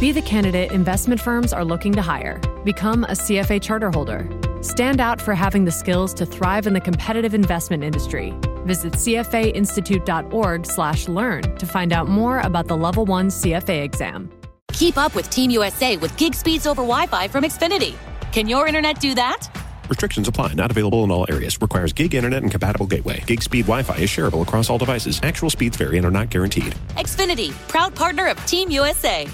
[0.00, 2.40] Be the candidate investment firms are looking to hire.
[2.64, 4.26] Become a CFA charter holder.
[4.62, 8.32] Stand out for having the skills to thrive in the competitive investment industry.
[8.64, 14.30] Visit cfainstitute.org/learn to find out more about the Level 1 CFA exam.
[14.72, 17.92] Keep up with Team USA with gig speeds over Wi-Fi from Xfinity.
[18.32, 19.50] Can your internet do that?
[19.90, 20.54] Restrictions apply.
[20.54, 21.60] Not available in all areas.
[21.60, 23.22] Requires gig internet and compatible gateway.
[23.26, 25.20] Gig speed Wi-Fi is shareable across all devices.
[25.22, 26.74] Actual speeds vary and are not guaranteed.
[26.96, 29.28] Xfinity, proud partner of Team USA.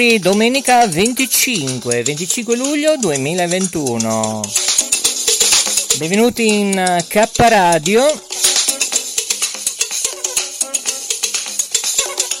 [0.00, 4.40] Signori, domenica 25, 25 luglio 2021.
[5.98, 8.06] Benvenuti in K Radio.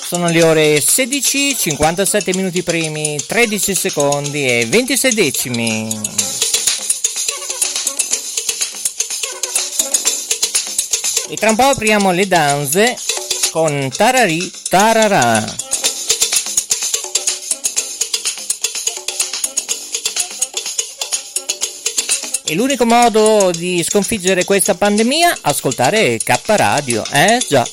[0.08, 6.00] Sono le ore 16, 57 minuti primi, 13 secondi e 26 decimi.
[11.28, 12.96] E tra un po' apriamo le danze
[13.50, 15.59] con Tarari Tararà.
[22.50, 25.38] E l'unico modo di sconfiggere questa pandemia?
[25.42, 27.64] Ascoltare K Radio, eh già.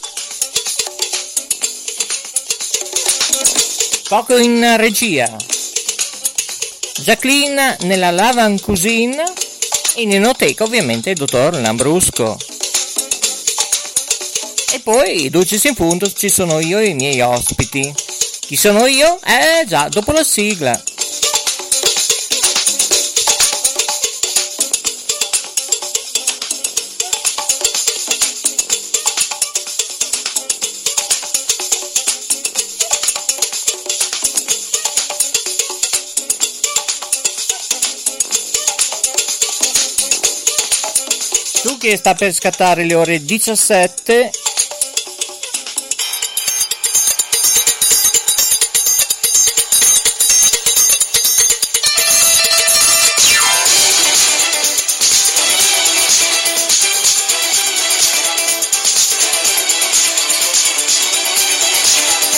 [4.08, 5.36] Poco in regia.
[7.02, 9.23] Jacqueline nella Lavan Cuisine
[9.95, 12.38] in enoteca ovviamente il dottor Lambrusco.
[14.73, 17.91] E poi, Dulcis in punto, ci sono io e i miei ospiti.
[18.41, 19.19] Chi sono io?
[19.25, 20.80] Eh già, dopo la sigla.
[41.90, 44.31] Che sta per scattare le ore 17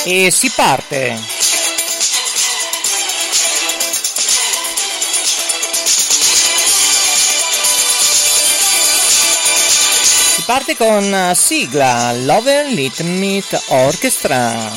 [0.06, 1.39] e si parte.
[10.50, 14.72] Parte con eh, sigla Lover Lit Meet Orchestra.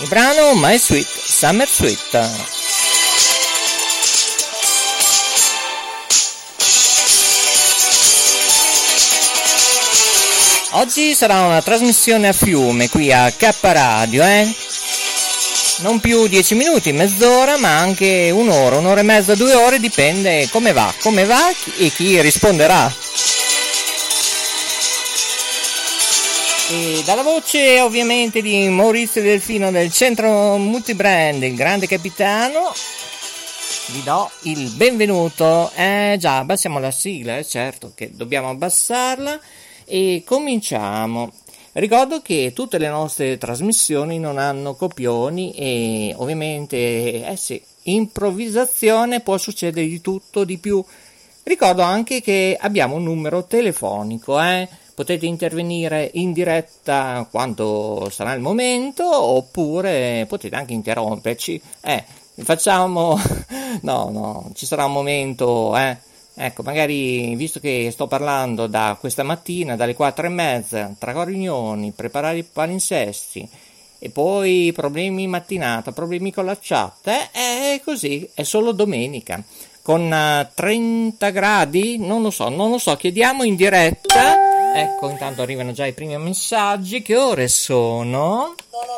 [0.00, 2.30] Il brano My Sweet Summer Sweet.
[10.70, 14.50] Oggi sarà una trasmissione a fiume qui a K Radio, eh?
[15.80, 20.72] Non più 10 minuti, mezz'ora, ma anche un'ora, un'ora e mezza, due ore, dipende come
[20.72, 23.05] va, come va e chi risponderà.
[26.68, 32.72] E dalla voce ovviamente di Maurizio Delfino del centro multibrand, il grande capitano,
[33.92, 35.70] vi do il benvenuto.
[35.76, 39.38] Eh già, abbassiamo la sigla, eh, certo che dobbiamo abbassarla
[39.84, 41.30] e cominciamo.
[41.74, 49.38] Ricordo che tutte le nostre trasmissioni non hanno copioni e ovviamente, eh sì, improvvisazione può
[49.38, 50.84] succedere di tutto, di più.
[51.44, 54.68] Ricordo anche che abbiamo un numero telefonico, eh?
[54.96, 61.60] Potete intervenire in diretta quando sarà il momento oppure potete anche interromperci.
[61.82, 62.02] Eh,
[62.36, 63.20] facciamo...
[63.82, 65.98] no, no, ci sarà un momento, eh?
[66.38, 71.92] Ecco, magari visto che sto parlando da questa mattina, dalle quattro e mezza, tra riunioni,
[71.92, 73.46] preparare i palinsesti
[73.98, 79.42] e poi problemi in mattinata, problemi con la chat, eh, è così, è solo domenica.
[79.82, 84.45] Con 30 gradi, non lo so, non lo so, chiediamo in diretta.
[84.78, 87.00] Ecco, intanto arrivano già i primi messaggi.
[87.00, 88.54] Che ore sono?
[88.70, 88.95] Sono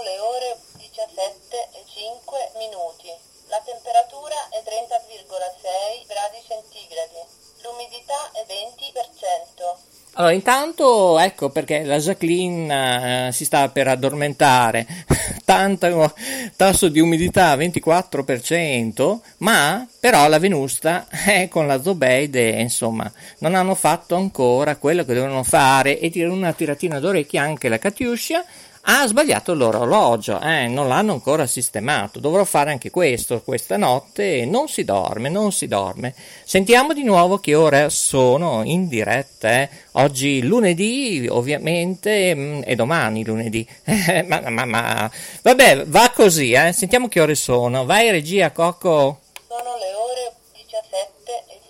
[10.19, 14.85] Allora, intanto ecco perché la Jacqueline eh, si sta per addormentare,
[15.45, 16.13] tanto
[16.57, 23.77] tasso di umidità 24%, ma però la Venusta è con la Zobeide, insomma, non hanno
[23.77, 28.45] fatto ancora quello che dovevano fare e tirare una tiratina d'orecchie anche la Katiuscia,
[28.91, 32.21] ha sbagliato l'orologio, eh, non l'hanno ancora sistemato.
[32.21, 34.47] Dovrò fare anche questo questa notte.
[34.47, 36.15] Non si dorme, non si dorme.
[36.43, 39.51] Sentiamo di nuovo che ore sono in diretta.
[39.51, 39.69] Eh.
[39.93, 43.69] Oggi lunedì, ovviamente, mm, e domani lunedì.
[44.25, 45.11] ma, ma, ma,
[45.43, 46.53] vabbè, va così.
[46.53, 46.73] Eh.
[46.73, 47.85] Sentiamo che ore sono.
[47.85, 49.21] Vai, regia, Cocco.
[49.49, 51.61] Sono le ore 17 e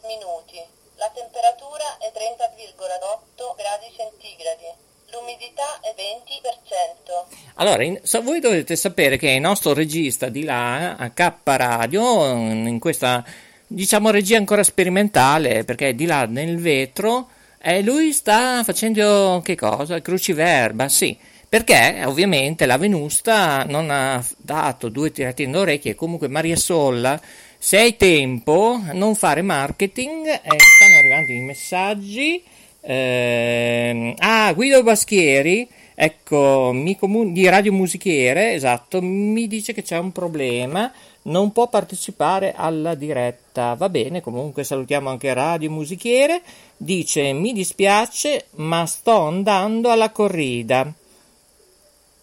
[0.08, 0.56] minuti.
[0.96, 4.81] La temperatura è 30,8 gradi centigradi.
[5.22, 7.52] L'umidità è 20%.
[7.54, 12.26] Allora, in, so, voi dovete sapere che il nostro regista di là, a K Radio,
[12.28, 13.24] in questa,
[13.68, 17.28] diciamo, regia ancora sperimentale, perché di là nel vetro,
[17.58, 20.00] eh, lui sta facendo che cosa?
[20.00, 21.16] Cruciverba, sì.
[21.48, 27.20] Perché ovviamente la Venusta non ha dato due tirate in orecchie, comunque Maria Solla,
[27.58, 32.42] se hai tempo, non fare marketing, eh, stanno arrivando i messaggi
[32.82, 40.10] eh, ah, Guido Baschieri, ecco, comun- di Radio Musichiere, esatto, mi dice che c'è un
[40.10, 40.92] problema,
[41.22, 43.74] non può partecipare alla diretta.
[43.74, 46.42] Va bene, comunque salutiamo anche Radio Musichiere.
[46.76, 50.92] Dice: Mi dispiace, ma sto andando alla corrida.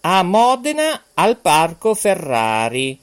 [0.02, 2.98] A Modena al Parco Ferrari.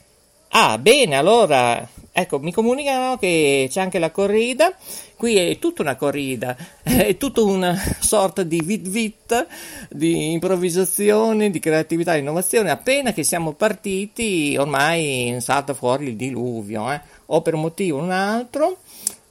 [0.49, 1.87] Ah, bene, allora,
[2.19, 4.73] ecco, mi comunicano che c'è anche la corrida.
[5.15, 9.47] Qui è tutta una corrida, è tutta una sorta di vit vit,
[9.89, 12.71] di improvvisazione, di creatività, di innovazione.
[12.71, 17.01] Appena che siamo partiti, ormai salta fuori il diluvio, eh?
[17.27, 18.77] o per un motivo o un altro.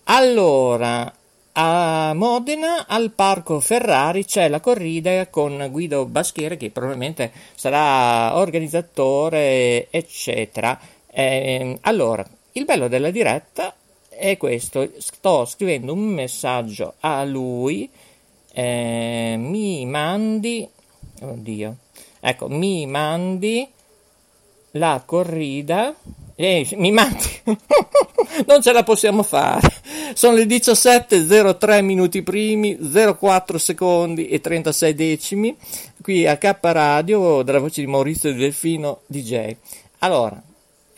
[0.04, 1.12] Allora,
[1.54, 9.88] a Modena, al Parco Ferrari, c'è la corrida con Guido Baschiere, che probabilmente sarà organizzatore,
[9.90, 10.78] eccetera.
[11.10, 12.24] Eh, allora,
[12.56, 13.74] il bello della diretta
[14.08, 17.88] è questo, sto scrivendo un messaggio a lui,
[18.52, 20.66] eh, mi mandi,
[21.20, 21.76] oddio,
[22.18, 23.68] ecco, mi mandi
[24.72, 25.94] la corrida,
[26.34, 27.28] eh, mi mandi,
[28.46, 29.70] non ce la possiamo fare,
[30.14, 35.54] sono le 17.03 minuti primi, 04 secondi e 36 decimi,
[36.00, 39.56] qui a K Radio, dalla voce di Maurizio Delfino DJ.
[39.98, 40.42] Allora,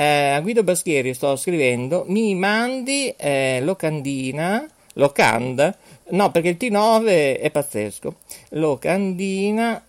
[0.01, 4.65] eh, a Guido Baschieri sto scrivendo, mi mandi eh, locandina,
[4.95, 5.77] locanda,
[6.11, 8.15] no perché il T9 è pazzesco,
[8.51, 9.85] locandina,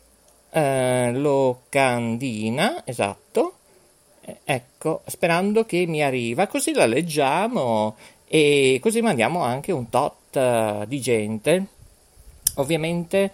[0.50, 3.54] eh, locandina, esatto,
[4.22, 7.96] eh, ecco, sperando che mi arriva, così la leggiamo
[8.28, 11.66] e così mandiamo anche un tot uh, di gente.
[12.56, 13.32] Ovviamente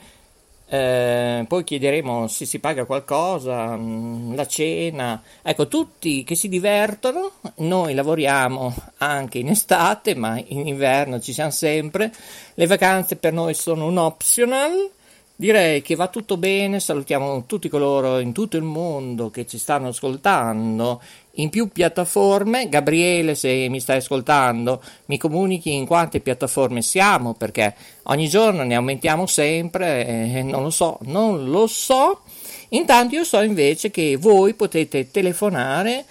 [0.68, 7.34] eh, poi chiederemo se si paga qualcosa, mm, la cena, ecco, tutti che si divertono,
[7.58, 12.12] noi lavoriamo anche in estate, ma in inverno ci siamo sempre,
[12.56, 14.90] le vacanze per noi sono un optional,
[15.36, 19.90] direi che va tutto bene, salutiamo tutti coloro in tutto il mondo che ci stanno
[19.90, 21.02] ascoltando
[21.34, 22.70] in più piattaforme.
[22.70, 28.76] Gabriele, se mi stai ascoltando, mi comunichi in quante piattaforme siamo, perché ogni giorno ne
[28.76, 32.22] aumentiamo sempre, eh, non lo so, non lo so.
[32.70, 36.06] Intanto io so invece che voi potete telefonare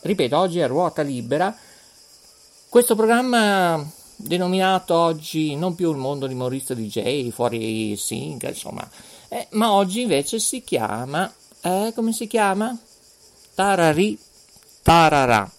[0.02, 1.56] ripeto, oggi è ruota libera.
[2.70, 3.84] Questo programma
[4.16, 8.88] denominato oggi non più il mondo di Maurizio DJ, fuori Sync, insomma,
[9.30, 11.32] eh, ma oggi invece si chiama,
[11.62, 12.78] eh, come si chiama?
[13.56, 14.18] Tarari
[14.84, 15.52] Tarara.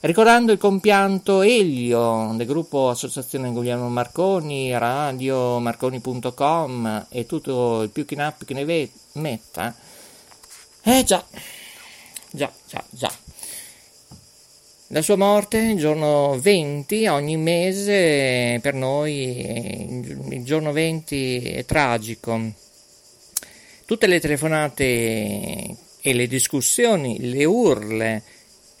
[0.00, 8.04] Ricordando il compianto Elio del gruppo Associazione Guglielmo Marconi, radio marconi.com e tutto il più
[8.04, 9.74] che ne che ne metta.
[10.84, 11.24] Eh già,
[12.30, 13.12] già, già, già.
[14.88, 19.96] La sua morte, il giorno 20, ogni mese per noi
[20.30, 22.40] il giorno 20 è tragico.
[23.84, 28.22] Tutte le telefonate e le discussioni, le urle,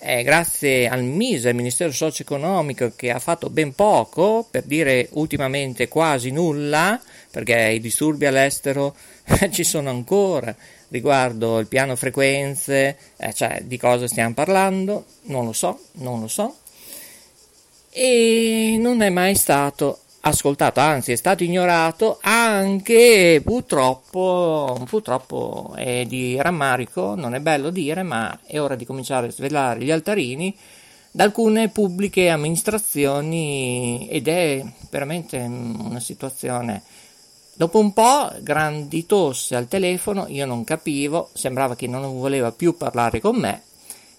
[0.00, 5.88] eh, grazie al MISE, il Ministero Socio-Economico, che ha fatto ben poco, per dire ultimamente
[5.88, 7.00] quasi nulla,
[7.30, 8.94] perché i disturbi all'estero
[9.50, 10.54] ci sono ancora,
[10.88, 16.28] riguardo il piano frequenze, eh, cioè di cosa stiamo parlando, non lo so, non lo
[16.28, 16.56] so.
[17.90, 26.40] E non è mai stato ascoltato, anzi è stato ignorato anche purtroppo, purtroppo è di
[26.40, 30.56] rammarico, non è bello dire, ma è ora di cominciare a svelare gli altarini
[31.10, 36.82] da alcune pubbliche amministrazioni ed è veramente una situazione.
[37.54, 42.76] Dopo un po', grandi tosse al telefono, io non capivo, sembrava che non voleva più
[42.76, 43.62] parlare con me,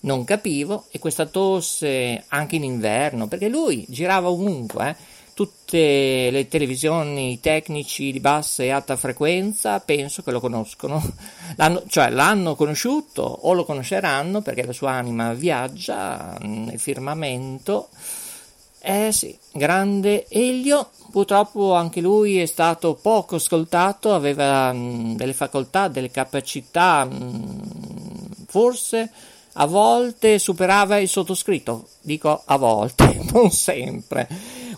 [0.01, 4.95] non capivo, e questa tosse anche in inverno, perché lui girava ovunque, eh,
[5.39, 11.01] tutte le televisioni, tecnici di bassa e alta frequenza, penso che lo conoscono,
[11.55, 17.87] l'hanno, cioè l'hanno conosciuto o lo conosceranno perché la sua anima viaggia nel firmamento.
[18.81, 25.87] Eh sì, grande Elio, purtroppo anche lui è stato poco ascoltato, aveva mh, delle facoltà,
[25.87, 29.09] delle capacità, mh, forse
[29.53, 34.27] a volte superava il sottoscritto, dico a volte, non sempre.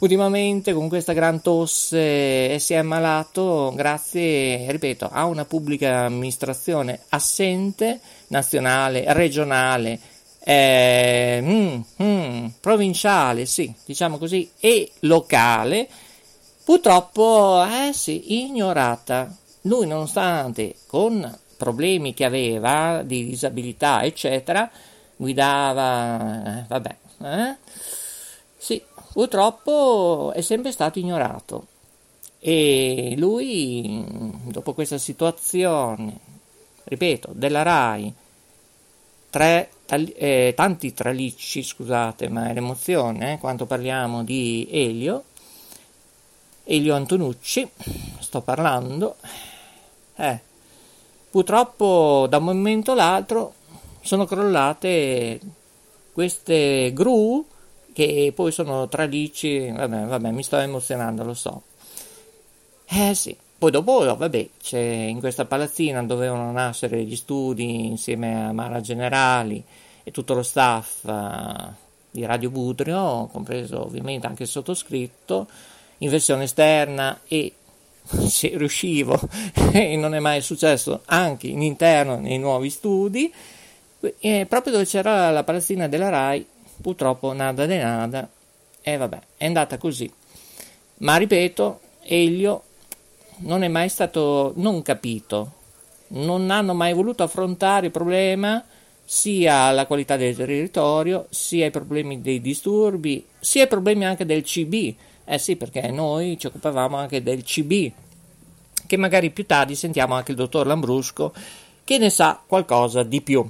[0.02, 8.00] Ultimamente con questa gran tosse si è ammalato grazie, ripeto, a una pubblica amministrazione assente,
[8.30, 10.00] nazionale, regionale,
[10.40, 15.88] eh, mm, mm, provinciale, sì, diciamo così, e locale,
[16.64, 19.32] purtroppo, eh sì, ignorata.
[19.62, 24.68] Lui, nonostante con problemi che aveva di disabilità, eccetera,
[25.16, 27.56] guidava, eh, vabbè, eh?
[29.14, 31.68] Purtroppo è sempre stato ignorato.
[32.40, 34.04] E lui,
[34.46, 36.20] dopo questa situazione,
[36.86, 38.14] ripeto, della RAI,
[39.30, 45.24] tre, eh, tanti tralicci, scusate, ma è l'emozione, eh, quando parliamo di Elio,
[46.64, 47.70] Elio Antonucci,
[48.20, 49.18] sto parlando,
[50.16, 50.40] eh,
[51.30, 53.54] purtroppo da un momento all'altro
[54.02, 55.40] sono crollate
[56.12, 57.46] queste gru
[57.94, 61.62] che poi sono tralicci, vabbè, vabbè, mi sto emozionando, lo so.
[62.86, 68.52] Eh sì, poi dopo, vabbè, c'è in questa palazzina dovevano nascere gli studi insieme a
[68.52, 69.64] Mara Generali
[70.04, 71.72] e tutto lo staff uh,
[72.10, 75.48] di Radio Budrio, compreso ovviamente anche il sottoscritto,
[76.00, 77.54] in versione esterna e
[78.28, 79.20] se riuscivo,
[79.72, 83.32] e non è mai successo, anche in interno nei nuovi studi,
[84.20, 86.46] e proprio dove c'era la palazzina della RAI,
[86.82, 88.30] purtroppo nada de nada,
[88.82, 90.12] e vabbè, è andata così.
[90.98, 92.64] Ma ripeto, Elio
[93.38, 95.54] non è mai stato non capito,
[96.10, 98.64] non hanno mai voluto affrontare il problema
[99.04, 104.42] sia la qualità del territorio, sia i problemi dei disturbi, sia i problemi anche del
[104.42, 104.96] CB.
[105.26, 107.92] Eh sì, perché noi ci occupavamo anche del CB,
[108.88, 111.34] che magari più tardi sentiamo anche il dottor Lambrusco
[111.84, 113.46] che ne sa qualcosa di più.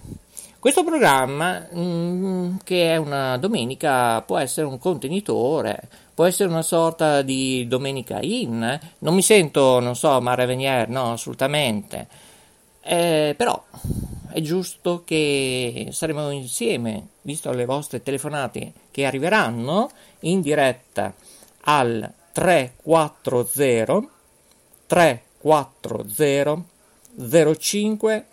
[0.62, 7.24] Questo programma, mm, che è una domenica, può essere un contenitore, può essere una sorta
[7.24, 8.80] di domenica in.
[9.00, 12.08] Non mi sento, non so, Mara Venier, no, assolutamente.
[12.80, 13.60] Eh, però
[14.32, 19.90] è giusto che saremo insieme, visto le vostre telefonate che arriveranno
[20.20, 21.12] in diretta
[21.62, 24.08] al 340
[24.86, 26.64] 340
[27.58, 28.26] 05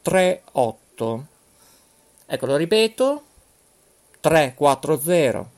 [0.00, 1.34] 38
[2.28, 3.22] Ecco, lo ripeto,
[4.20, 5.50] 340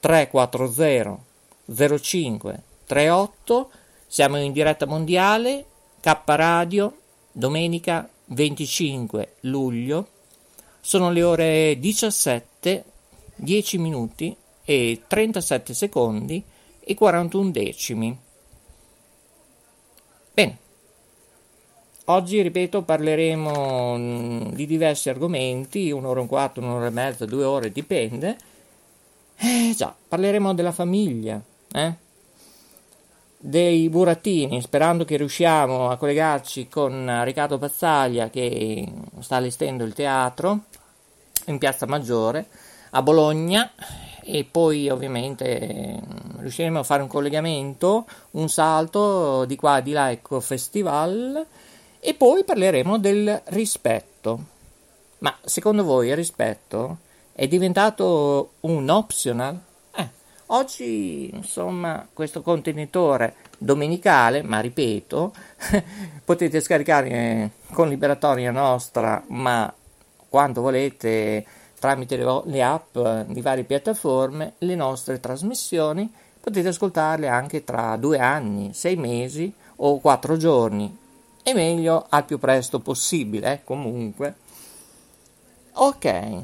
[0.00, 1.24] 340
[1.98, 3.70] 05 38,
[4.06, 5.64] siamo in diretta mondiale,
[6.00, 6.98] K Radio,
[7.32, 10.08] domenica 25 luglio,
[10.80, 12.84] sono le ore 17,
[13.36, 16.44] 10 minuti e 37 secondi
[16.80, 18.18] e 41 decimi.
[20.34, 20.58] Bene,
[22.06, 27.44] Oggi, ripeto, parleremo mm, di diversi argomenti, un'ora e un quarto, un'ora e mezza, due
[27.44, 28.36] ore, dipende.
[29.36, 31.40] Eh già, parleremo della famiglia,
[31.72, 31.94] eh?
[33.38, 38.86] dei burattini, sperando che riusciamo a collegarci con Riccardo Pazzaglia che
[39.20, 40.64] sta allestendo il teatro
[41.46, 42.46] in Piazza Maggiore
[42.90, 43.70] a Bologna
[44.22, 46.00] e poi ovviamente
[46.38, 51.46] riusciremo a fare un collegamento, un salto di qua e di là, ecco, festival
[52.06, 54.44] e poi parleremo del rispetto.
[55.20, 56.98] Ma secondo voi il rispetto
[57.32, 59.58] è diventato un optional?
[60.48, 65.32] Oggi, insomma, questo contenitore domenicale, ma ripeto,
[66.22, 69.72] potete scaricare con liberatoria nostra, ma
[70.28, 71.46] quando volete
[71.78, 78.74] tramite le app di varie piattaforme, le nostre trasmissioni, potete ascoltarle anche tra due anni,
[78.74, 81.03] sei mesi o quattro giorni.
[81.46, 84.34] E meglio al più presto possibile, comunque.
[85.74, 86.42] Ok,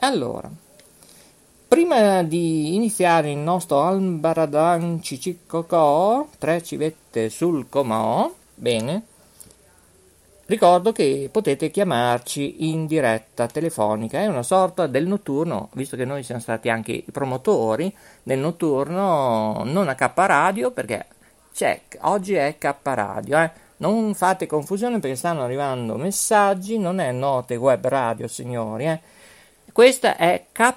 [0.00, 0.50] allora.
[1.68, 9.02] Prima di iniziare il nostro Albaradan Cicicocò, tre civette sul comò, bene,
[10.46, 16.24] ricordo che potete chiamarci in diretta telefonica, è una sorta del notturno, visto che noi
[16.24, 21.06] siamo stati anche i promotori del notturno, non a K Radio, perché
[21.52, 23.62] c'è, oggi è K Radio, eh.
[23.78, 29.00] Non fate confusione perché stanno arrivando messaggi, non è note web radio, signori, eh
[29.74, 30.72] questa è K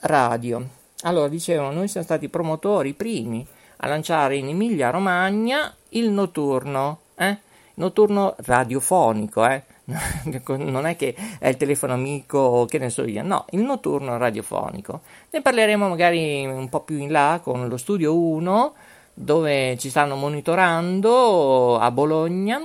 [0.00, 0.66] Radio.
[1.02, 7.36] Allora, dicevano, noi siamo stati promotori primi a lanciare in Emilia Romagna il notturno, eh?
[7.74, 9.62] notturno radiofonico, eh?
[10.56, 15.02] non è che è il telefono amico, che ne so io, no, il notturno radiofonico.
[15.28, 18.74] Ne parleremo magari un po' più in là con lo studio 1,
[19.20, 22.64] dove ci stanno monitorando a Bologna.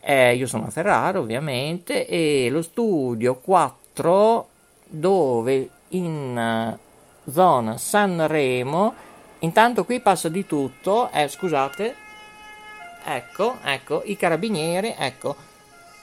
[0.00, 4.48] Eh, io sono a Ferrara, ovviamente, e lo studio 4
[4.84, 6.78] dove in eh,
[7.30, 8.94] zona Sanremo,
[9.40, 11.94] intanto qui passa di tutto, eh, scusate,
[13.04, 15.34] ecco, ecco, i carabinieri, ecco,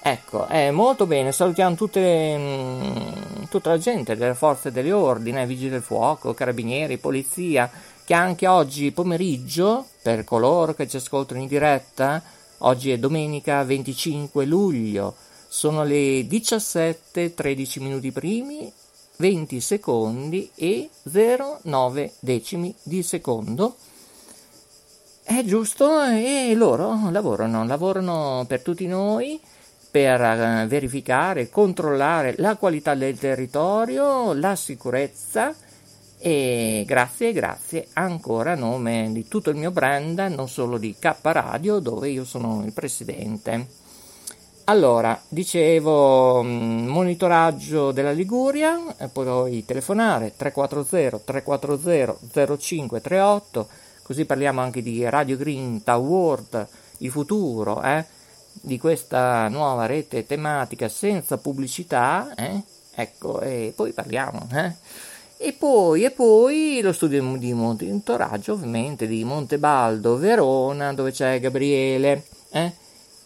[0.01, 5.69] ecco, è molto bene, salutiamo tutte, mh, mm, tutta la gente delle forze dell'ordine, vigili
[5.69, 7.71] del fuoco, carabinieri, polizia,
[8.05, 12.21] che anche oggi pomeriggio, per coloro che ci ascoltano in diretta,
[12.59, 15.15] oggi è domenica 25 luglio,
[15.47, 18.71] sono le 17.13 minuti primi,
[19.17, 23.75] 20 secondi e 0,9 decimi di secondo.
[25.23, 29.39] È giusto e loro lavorano, lavorano per tutti noi
[29.93, 35.53] per eh, verificare, controllare la qualità del territorio, la sicurezza
[36.25, 41.17] e grazie, grazie ancora a nome di tutto il mio brand, non solo di K
[41.21, 43.67] Radio dove io sono il presidente.
[44.65, 52.15] Allora, dicevo mm, monitoraggio della Liguria, e poi telefonare 340 340
[52.57, 53.67] 0538,
[54.01, 56.65] così parliamo anche di Radio Green World,
[56.99, 58.05] il futuro eh,
[58.53, 62.61] di questa nuova rete tematica senza pubblicità, eh?
[62.95, 64.47] ecco, e poi parliamo.
[64.53, 65.11] Eh?
[65.45, 72.23] E poi, e poi lo studio di monitoraggio ovviamente di Montebaldo, Verona, dove c'è Gabriele.
[72.49, 72.71] Eh?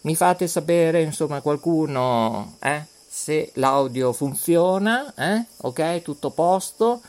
[0.00, 7.02] mi fate sapere, insomma, qualcuno, eh, se l'audio funziona, eh, ok, tutto posto.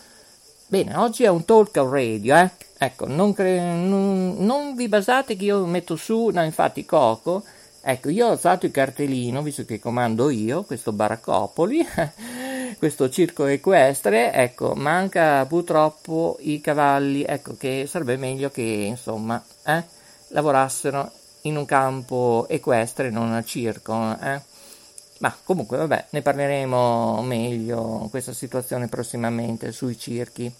[0.68, 2.52] Bene, oggi è un talk radio, eh.
[2.78, 7.44] Ecco, non, cre- non, non vi basate che io metto su, no, infatti Coco,
[7.82, 11.86] ecco, io ho alzato il cartellino, visto che comando io, questo Baraccopoli,
[12.78, 19.84] questo circo equestre, ecco, manca purtroppo i cavalli, ecco, che sarebbe meglio che, insomma, eh,
[20.30, 24.18] lavorassero in un campo equestre, non al circo.
[24.22, 24.42] Eh?
[25.20, 30.54] Ma comunque, vabbè, ne parleremo meglio questa situazione prossimamente sui circhi.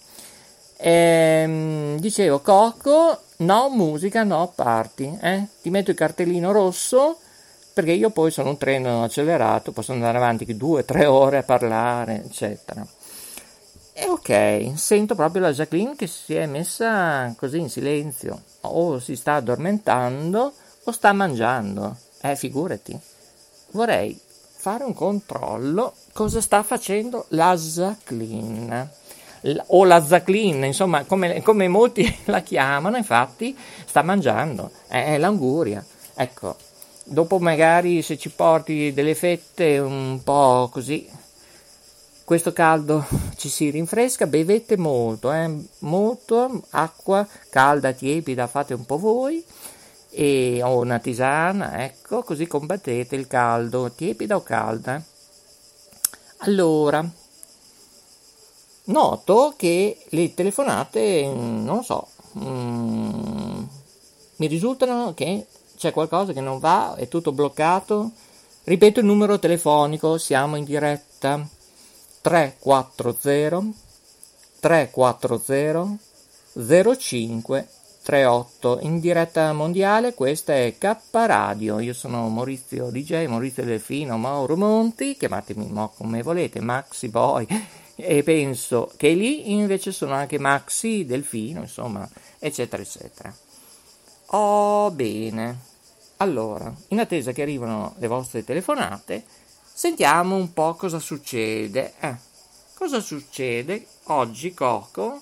[0.76, 5.18] Ehm, dicevo, Coco, no musica, no party.
[5.20, 5.46] Eh?
[5.62, 7.18] Ti metto il cartellino rosso
[7.72, 12.24] perché io poi sono un treno accelerato, posso andare avanti due tre ore a parlare,
[12.24, 12.86] eccetera.
[13.92, 19.14] E ok, sento proprio la Jacqueline che si è messa così in silenzio o si
[19.14, 20.52] sta addormentando
[20.84, 21.96] o sta mangiando.
[22.22, 22.98] Eh, figurati.
[23.72, 24.18] Vorrei
[24.60, 28.90] fare un controllo cosa sta facendo la Zaclin.
[29.66, 33.56] O la Zaclin, insomma, come, come, molti la chiamano, infatti,
[33.86, 34.70] sta mangiando.
[34.86, 35.84] È l'anguria.
[36.14, 36.56] Ecco,
[37.04, 41.08] dopo magari se ci porti delle fette un po' così,
[42.24, 43.04] questo caldo
[43.36, 45.50] ci si rinfresca, bevete molto, eh?
[45.80, 49.44] molto acqua calda, tiepida, fate un po' voi
[50.10, 55.02] e ho una tisana, ecco, così combattete il caldo, tiepida o calda.
[56.38, 57.04] Allora,
[58.84, 62.06] noto che le telefonate, non so,
[62.38, 63.62] mm,
[64.36, 65.46] mi risultano che
[65.80, 68.10] c'è qualcosa che non va, è tutto bloccato.
[68.64, 71.48] Ripeto il numero telefonico, siamo in diretta.
[72.20, 73.72] 340
[74.60, 75.98] 340
[76.98, 77.68] 05
[78.02, 81.78] 38 in diretta mondiale questa è K Radio.
[81.78, 85.16] Io sono Maurizio DJ Maurizio Delfino Mauro Monti.
[85.16, 87.46] Chiamatemi mo come volete Maxi Boy.
[87.96, 92.06] E penso che lì invece sono anche Maxi Delfino insomma
[92.38, 93.34] eccetera eccetera.
[94.32, 95.68] Oh bene
[96.20, 99.24] allora in attesa che arrivano le vostre telefonate
[99.62, 102.16] sentiamo un po' cosa succede eh,
[102.74, 105.20] cosa succede oggi Coco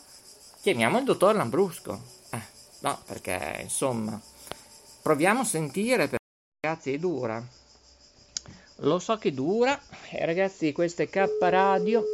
[0.61, 2.17] chiamiamo il dottor Lambrusco
[2.81, 4.21] No, perché insomma,
[5.03, 6.17] proviamo a sentire, perché
[6.61, 7.43] ragazzi è dura.
[8.83, 9.81] Lo so che dura,
[10.11, 12.05] eh, ragazzi questa è K Radio.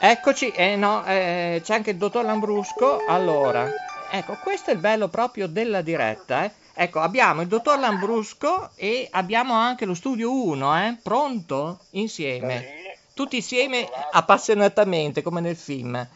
[0.00, 3.04] Eccoci, eh no, eh, c'è anche il dottor Lambrusco.
[3.06, 3.70] Allora,
[4.10, 6.52] ecco, questo è il bello proprio della diretta, eh.
[6.78, 10.98] Ecco, abbiamo il dottor Lambrusco e abbiamo anche lo studio 1, eh?
[11.02, 11.78] Pronto?
[11.92, 12.98] Insieme.
[13.14, 16.06] Tutti insieme appassionatamente, come nel film.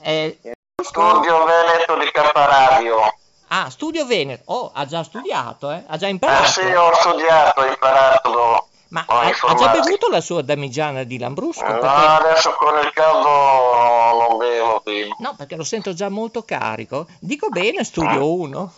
[0.00, 0.38] Eh,
[0.82, 3.14] Studio Veneto di Camparadio.
[3.48, 4.44] Ah, Studio Veneto.
[4.46, 5.84] Oh, ha già studiato, eh?
[5.86, 6.44] Ha già imparato.
[6.44, 8.68] Eh sì, ho studiato, ho imparato.
[8.88, 11.62] Ma ha, ha, già bevuto la sua damigiana di Lambrusco?
[11.62, 11.86] No, perché...
[11.86, 15.14] adesso con il caldo non bevo più.
[15.18, 17.06] No, perché lo sento già molto carico.
[17.18, 18.72] Dico bene, Studio 1.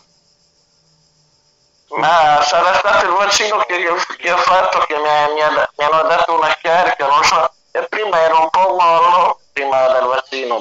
[1.96, 3.76] Ma sarà stato il vaccino che,
[4.16, 7.50] che ho fatto che mi, mi, ha, mi, hanno dato una carica, non so.
[7.70, 10.60] E prima ero un po' mollo, prima del vaccino.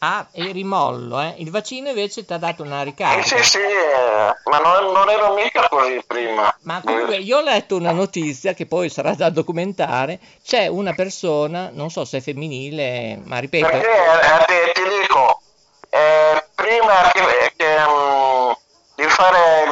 [0.00, 1.34] Ah, e rimollo, eh?
[1.38, 3.36] Il vaccino invece ti ha dato una ricarica.
[3.36, 6.54] Eh, sì, sì, eh, ma non, non, ero mica così prima.
[6.62, 10.20] Ma comunque io ho letto una notizia che poi sarà da documentare.
[10.44, 13.66] C'è una persona, non so se è femminile, ma ripeto...
[13.66, 15.40] Perché eh, ti, ti dico,
[15.88, 18.54] eh, prima che, che um,
[18.96, 19.70] di fare il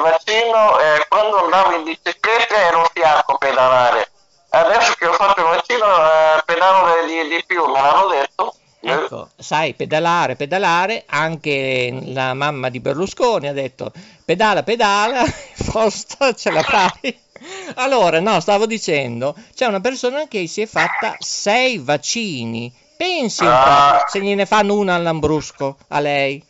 [0.55, 4.11] vaccino, eh, quando andavo in bicicletta ero fiacco pedalare.
[4.51, 8.55] Adesso che ho fatto il vaccino, eh, pedalo di, di più, me l'hanno detto.
[8.87, 13.91] Ecco, sai, pedalare, pedalare, anche la mamma di Berlusconi ha detto
[14.27, 15.25] pedala, pedala,
[15.73, 17.19] posta ce la fai.
[17.77, 22.73] Allora, no, stavo dicendo, c'è una persona che si è fatta sei vaccini.
[22.97, 26.43] Pensi un po' se gliene fanno una all'ambrusco a lei.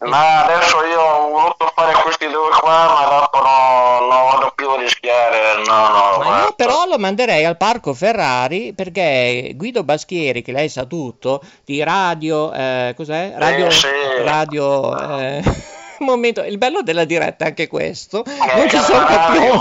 [0.00, 4.74] Ma adesso io ho voluto fare questi due qua, ma dopo no, non voglio più
[4.76, 5.62] rischiare.
[5.66, 10.70] No, no, ma io però lo manderei al parco Ferrari perché Guido Baschieri, che lei
[10.70, 13.34] sa tutto, di radio, eh, cos'è?
[13.36, 13.88] Radio, eh, sì.
[14.24, 15.42] radio, eh,
[16.00, 19.60] momento, il bello della diretta è anche questo, che non ci sono campioni.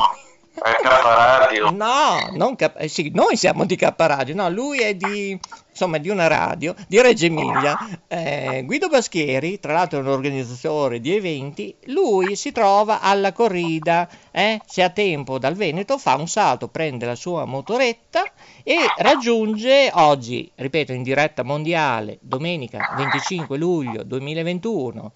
[0.62, 1.72] È K-Radio.
[1.72, 5.38] No, non K- eh sì, noi siamo di K-Radio, no, lui è di,
[5.80, 7.78] insomma, di una radio, di Reggio Emilia.
[8.12, 14.10] Eh, Guido Baschieri, tra l'altro è un organizzatore di eventi, lui si trova alla corrida,
[14.32, 14.60] eh?
[14.66, 18.24] se ha tempo dal Veneto fa un salto, prende la sua motoretta
[18.64, 25.12] e raggiunge oggi, ripeto, in diretta mondiale, domenica 25 luglio 2021,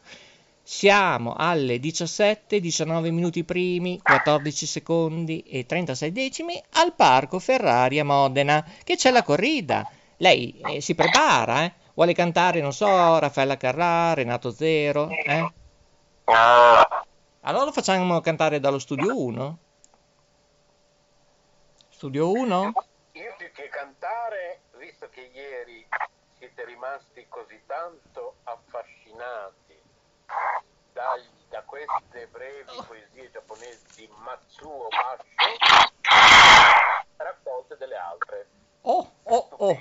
[0.62, 8.06] siamo alle 17, 19 minuti primi, 14 secondi e 36 decimi al Parco Ferrari a
[8.06, 9.86] Modena, che c'è la corrida.
[10.18, 11.74] Lei eh, si prepara, eh?
[11.94, 15.52] Vuole cantare, non so, Raffaella Carrà, Renato Zero, eh?
[16.26, 19.58] Allora lo facciamo cantare dallo studio 1?
[21.90, 22.74] Studio 1?
[23.12, 25.86] Io più che cantare, visto che ieri
[26.38, 29.80] siete rimasti così tanto affascinati
[30.94, 35.92] dai, da queste brevi poesie giapponesi di Matsuo Basho
[37.18, 38.48] raccolte delle altre.
[38.86, 39.80] Oh, oh, oh.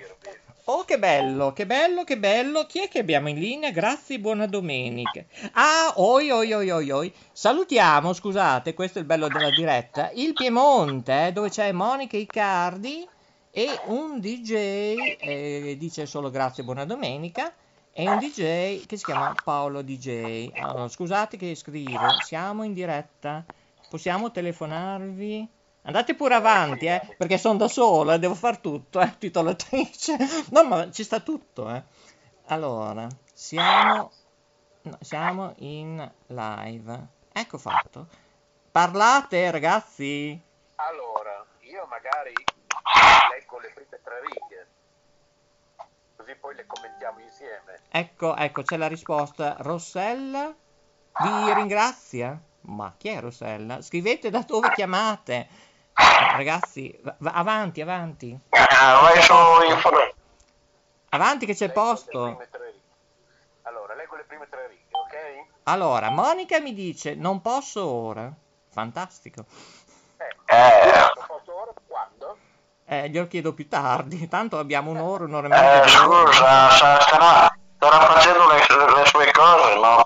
[0.67, 2.67] Oh, che bello, che bello, che bello.
[2.67, 3.73] Chi è che abbiamo in linea?
[3.73, 5.25] Grazie, buona domenica.
[5.55, 7.12] Ah, oi, oi, oi, oi, oi.
[7.33, 13.05] Salutiamo, scusate, questo è il bello della diretta, il Piemonte, eh, dove c'è Monica Icardi
[13.51, 17.53] e un DJ, eh, dice solo grazie, buona domenica,
[17.91, 20.49] è un DJ che si chiama Paolo DJ.
[20.61, 23.45] Allora, scusate che scrivo, siamo in diretta,
[23.91, 25.49] possiamo telefonarvi?
[25.83, 30.16] Andate pure avanti, eh, perché sono da sola, devo fare tutto, eh, titolatrice.
[30.51, 31.83] No, ma ci sta tutto, eh.
[32.47, 34.12] Allora, siamo,
[34.83, 37.07] no, siamo in live.
[37.33, 38.07] Ecco fatto.
[38.71, 40.40] Parlate, ragazzi.
[40.77, 44.66] Allora, io magari leggo le prime tre righe
[46.23, 47.81] così poi le commentiamo insieme.
[47.90, 49.57] Ecco, ecco, c'è la risposta.
[49.59, 50.55] Rossella
[51.23, 52.40] vi ringrazia.
[52.62, 53.83] Ma chi è Rossella?
[53.83, 55.49] Scrivete da dove chiamate.
[55.94, 58.38] Ragazzi, va- avanti, avanti.
[58.50, 59.33] Ah, vai su
[59.68, 59.90] info...
[61.11, 62.42] Avanti che c'è Leggo le posto.
[63.64, 65.46] Allora, leggo le prime tre righe, ok?
[65.64, 68.33] Allora, Monica mi dice, non posso ora.
[68.70, 69.44] Fantastico.
[70.16, 70.35] Eh,
[71.26, 71.70] posso ora?
[71.87, 72.37] Quando?
[72.87, 74.26] Eh, glielo chiedo più tardi.
[74.28, 76.02] Tanto abbiamo un'ora, un'ora e mezza.
[76.02, 76.33] eh, due ore.
[76.33, 78.57] scusa, sa- starà, starà facendo le,
[78.96, 80.05] le sue cose, no?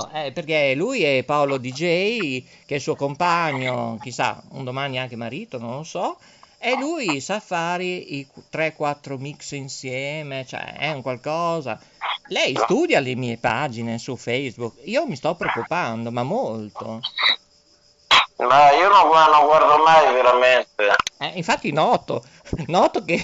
[0.00, 5.16] Certo, eh, perché lui è Paolo DJ, che è suo compagno, chissà, un domani anche
[5.16, 6.18] marito, non lo so,
[6.58, 11.78] e lui sa fare i 3-4 mix insieme, cioè è un qualcosa.
[12.28, 17.00] Lei studia le mie pagine su Facebook, io mi sto preoccupando, ma molto.
[18.38, 20.94] Ma io non guardo, non guardo mai veramente.
[21.18, 22.24] Eh, infatti noto,
[22.66, 23.18] noto che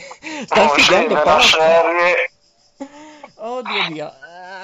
[0.45, 1.41] sta Oh, sì, sfidando poco.
[1.43, 2.31] serie.
[3.41, 4.13] Oddio mio,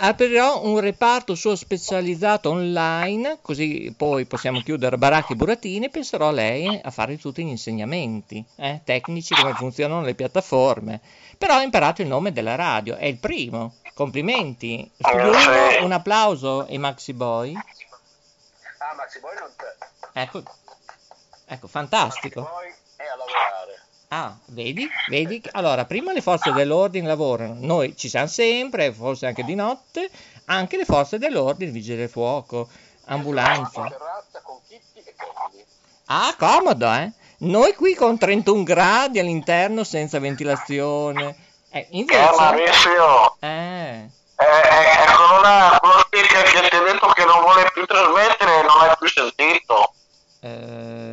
[0.00, 6.28] aprirò un reparto suo specializzato online, così poi possiamo chiudere baracche e burattini e penserò
[6.28, 11.00] a lei a fare tutti gli insegnamenti eh, tecnici, come funzionano le piattaforme.
[11.38, 13.74] Però ho imparato il nome della radio, è il primo.
[13.94, 14.90] Complimenti.
[14.98, 17.54] Studio un applauso e Maxi Boy.
[17.54, 20.20] Ah, Maxi Boy non c'è.
[20.20, 20.46] Ecco, ecco,
[21.46, 22.40] Maxi fantastico.
[22.40, 23.83] Boy è a lavorare.
[24.16, 24.88] Ah, vedi?
[25.08, 25.42] Vedi?
[25.52, 30.08] Allora, prima le forze dell'ordine lavorano, noi ci siamo sempre, forse anche di notte,
[30.44, 32.68] anche le forze dell'ordine, vigili del fuoco,
[33.06, 33.80] ambulanza.
[34.44, 35.64] Con e.
[36.06, 37.10] Ah, comodo, eh?
[37.38, 41.34] Noi qui con 31 gradi all'interno senza ventilazione.
[41.70, 42.34] Eh, Eh, invece...
[42.38, 47.68] Maurizio, Eh, eh, eh, quello là, quello speaker che ti ha detto che non vuole
[47.72, 49.92] più trasmettere, non l'hai più sentito.
[50.40, 51.03] eh,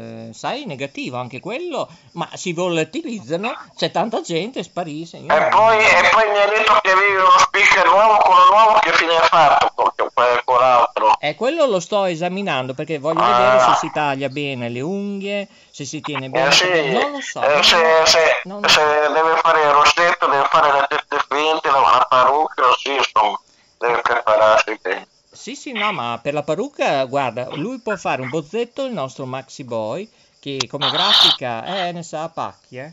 [0.41, 5.17] sai, negativo anche quello, ma si volatilizzano, c'è tanta gente, sparisce.
[5.17, 8.91] E poi, e poi mi ha detto che avevi uno speaker nuovo, quello nuovo che
[8.93, 11.15] fine ha fatto, con quel- con l'altro.
[11.19, 13.37] Eh, quello lo sto esaminando perché voglio Ah.
[13.37, 16.47] vedere se si taglia bene le unghie, se si tiene bene.
[16.47, 17.41] Eh sì, Non lo so.
[17.43, 19.13] eh, non- se, se- non lo se so.
[19.13, 23.39] deve fare il rossetto, deve fare le teste finte, la, la parrucca, sì, insomma,
[23.77, 25.07] deve prepararsi bene.
[25.33, 29.25] Sì, sì, no, ma per la parrucca, guarda, lui può fare un bozzetto, il nostro
[29.25, 30.09] Maxi Boy,
[30.41, 32.91] che come grafica, eh, ne sa a pacchi, eh.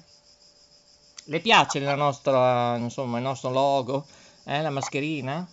[1.25, 4.05] Le piace la nostra, insomma, il nostro logo,
[4.45, 5.49] eh, la mascherina?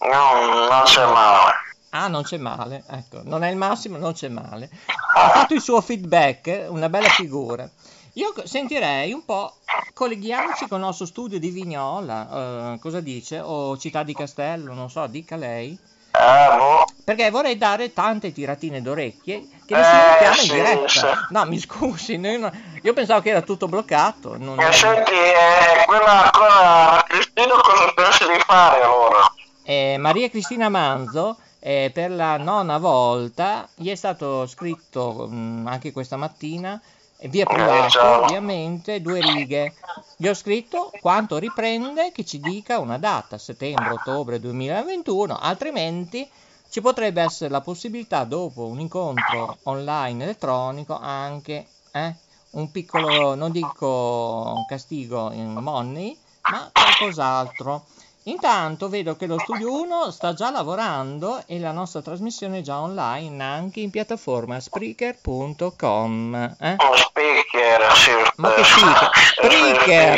[0.00, 1.52] No, non c'è male.
[1.90, 4.68] Ah, non c'è male, ecco, non è il massimo, non c'è male.
[5.14, 7.70] Ha fatto il suo feedback, una bella figura.
[8.14, 9.58] Io sentirei un po',
[9.94, 13.38] colleghiamoci con il nostro studio di Vignola, eh, cosa dice?
[13.38, 15.78] O Città di Castello, non so, dica lei.
[16.18, 16.84] Ah, boh.
[17.04, 20.88] Perché vorrei dare tante tiratine d'orecchie che Eh, nessuno chiama in sì, diretta.
[20.88, 21.06] sì.
[21.28, 22.50] No, mi scusi, non-
[22.82, 24.36] io pensavo che era tutto bloccato.
[24.38, 29.32] non- E senti, eh, quella, quella Cristina cosa pensi di fare allora?
[29.62, 35.92] Eh, Maria Cristina Manzo, eh, per la nona volta, gli è stato scritto mh, anche
[35.92, 36.80] questa mattina,
[37.18, 39.74] eh, via privato, ovviamente, due righe.
[40.16, 46.28] Gli ho scritto quanto riprende, che ci dica una data, settembre-ottobre 2021, altrimenti
[46.68, 52.14] ci potrebbe essere la possibilità, dopo un incontro online elettronico, anche eh,
[52.50, 56.16] un piccolo, non dico castigo in money,
[56.50, 57.84] ma qualcos'altro.
[58.28, 62.80] Intanto vedo che lo Studio 1 sta già lavorando e la nostra trasmissione è già
[62.80, 66.34] online anche in piattaforma Spreaker.com.
[66.58, 66.76] Eh?
[66.76, 68.10] Uno speaker, sì.
[68.34, 69.10] Ma che speaker?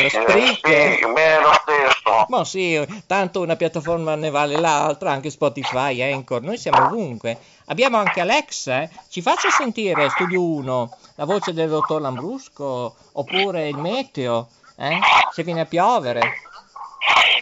[0.08, 1.60] Spreaker, Spreaker.
[1.60, 2.24] stesso.
[2.28, 7.36] Ma sì, tanto una piattaforma ne vale l'altra, anche Spotify, Anchor, noi siamo ovunque.
[7.66, 8.90] Abbiamo anche Alexa, eh?
[9.10, 14.98] ci faccia sentire Studio 1, la voce del dottor Lambrusco, oppure il meteo, eh?
[15.30, 16.46] se viene a piovere.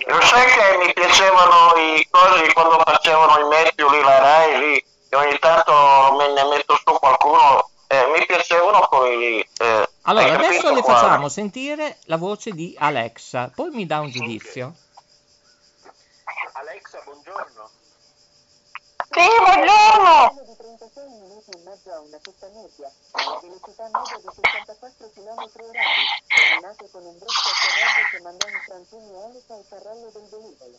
[0.08, 4.84] Lo sai che mi piacevano i cosi quando facevano i meteo lì, la Rai lì,
[5.08, 5.72] e ogni tanto
[6.16, 9.48] me ne metto su qualcuno, eh, mi piacevano quelli lì.
[9.58, 11.00] eh, Allora, adesso le quale?
[11.00, 14.74] facciamo sentire la voce di Alexa, poi mi dà un giudizio.
[16.52, 17.70] Alexa, buongiorno.
[19.16, 25.40] Di 36 minuti in mezzo a una pista media, alla velocità media di 64 km
[25.56, 30.76] orari, terminato con un brusco atterraggio che mandò in frantumi elica e carrello del velivolo.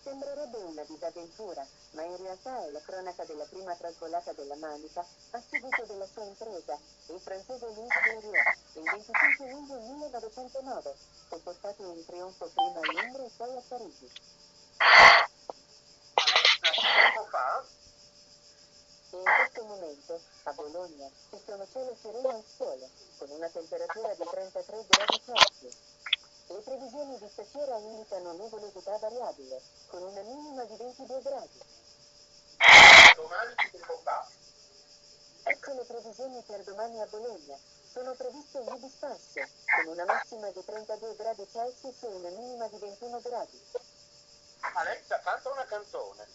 [0.00, 5.42] Sembrerebbe una disavventura, ma in realtà è la cronaca della prima trasvolata della Manica a
[5.46, 6.72] seguito della sua impresa,
[7.12, 10.96] il francese Louis Blériot, il 25 luglio 1909,
[11.28, 14.08] sepoltato in trionfo prima a Londra e poi a Parigi.
[17.38, 17.64] Fa?
[19.10, 24.24] In questo momento, a Bologna, ci sono cielo sereno e sole, con una temperatura di
[24.28, 25.76] 33 gradi Celsius.
[26.48, 31.60] Le previsioni di stasera indicano nuvolosità variabile, con una minima di 22 gradi.
[33.14, 34.26] Domani che tempo fa?
[35.44, 37.56] Ecco le previsioni per domani a Bologna.
[37.92, 39.48] sono previste nubi sparse,
[39.84, 43.62] con una massima di 32 gradi Celsius e una minima di 21 gradi.
[44.74, 46.26] Alexa, canta una canzone.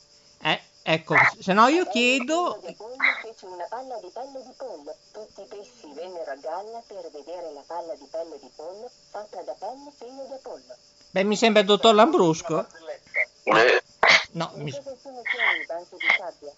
[0.46, 2.60] Eh, ecco, se no io chiedo...
[2.62, 4.96] figlio pollo fece una palla di pelle di pollo.
[5.12, 9.42] Tutti i pesci vennero a galla per vedere la palla di pelle di pollo fatta
[9.42, 10.76] da pelle figlie di Apollo.
[11.12, 12.66] Beh, mi sembra il dottor Lambrusco.
[13.44, 13.82] Eh,
[14.34, 14.72] No, mi...
[14.72, 16.52] cosa sono pieni i banchi di sabbia?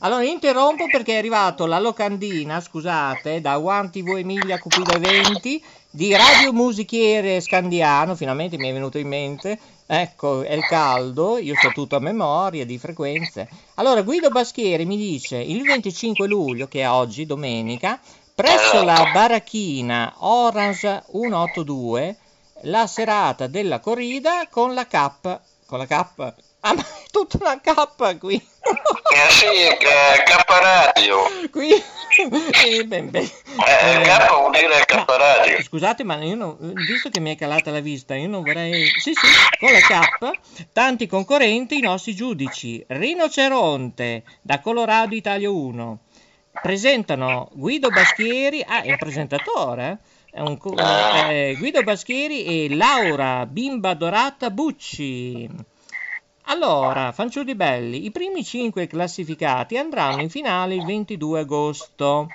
[0.00, 6.14] Allora interrompo perché è arrivato la locandina, scusate, da One TV Emilia Cupido Eventi di
[6.16, 9.58] Radio Musichiere Scandiano, finalmente mi è venuto in mente.
[9.86, 13.48] Ecco, è il caldo, io so tutto a memoria di frequenze.
[13.74, 18.00] Allora, Guido Baschieri mi dice il 25 luglio, che è oggi, domenica,
[18.34, 22.16] presso la baracchina Orange 182,
[22.62, 25.40] la serata della corrida con la K.
[25.66, 26.34] Con la K?
[26.64, 28.34] Ah, ma è tutta una K qui.
[28.36, 31.22] eh sì, eh, K Radio.
[31.50, 33.24] qui eh, ben, ben.
[33.24, 35.60] Eh, Eh, K vuol dire K Radio.
[35.62, 38.86] Scusate, ma io non, visto che mi è calata la vista, io non vorrei.
[39.00, 39.26] Sì, sì,
[39.58, 40.30] con la K,
[40.72, 42.84] tanti concorrenti, i nostri giudici.
[42.86, 45.98] Rinoceronte, da Colorado Italia 1.
[46.62, 49.98] Presentano Guido Baschieri, ah, è un presentatore,
[50.30, 50.36] eh?
[50.36, 55.48] È un co- eh, Guido Baschieri e Laura Bimba Dorata Bucci.
[56.46, 62.26] Allora, fanciulli belli, i primi cinque classificati andranno in finale il 22 agosto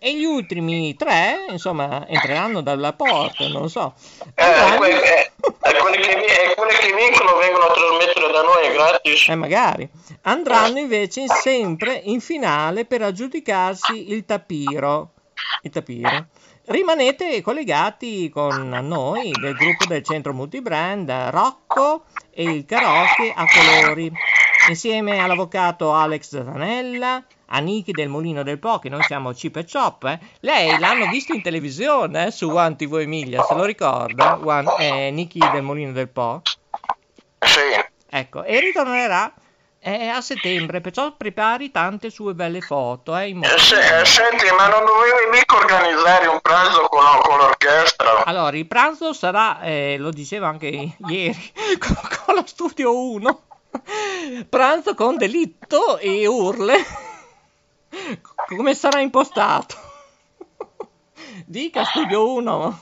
[0.00, 3.94] e gli ultimi tre, insomma, entreranno dalla porta, non so.
[4.34, 5.30] Eh, Andranno- eh,
[5.62, 9.28] e quelli che, che vincono vengono a trasmettere da noi gratis.
[9.28, 9.88] Eh, magari.
[10.22, 15.12] Andranno invece in- sempre in finale per aggiudicarsi il tapiro.
[15.62, 16.26] Il tapiro.
[16.66, 24.10] Rimanete collegati con noi del gruppo del centro multibrand Rocco e il karaoke a colori,
[24.68, 29.66] insieme all'avvocato Alex Zanella, a Niki del Mulino del Po, che noi siamo Chip e
[29.70, 30.04] Chop.
[30.04, 30.18] eh.
[30.40, 34.38] Lei l'hanno visto in televisione eh, su One TV Emilia, se lo ricorda?
[34.42, 36.42] One, eh, Niki del Mulino del Po.
[37.38, 37.60] Sì.
[38.08, 39.32] Ecco, e ritornerà
[39.86, 43.14] eh, a settembre, perciò prepari tante sue belle foto.
[43.16, 48.24] Eh, Eh, se- eh, senti, ma non dovevi mica organizzare un pranzo con, con l'orchestra?
[48.24, 53.42] Allora, il pranzo sarà, eh, lo dicevo anche ieri, con, con la Studio 1,
[54.48, 56.82] pranzo con delitto e urle.
[58.48, 59.76] Come sarà impostato?
[61.46, 62.78] Dica Studio 1.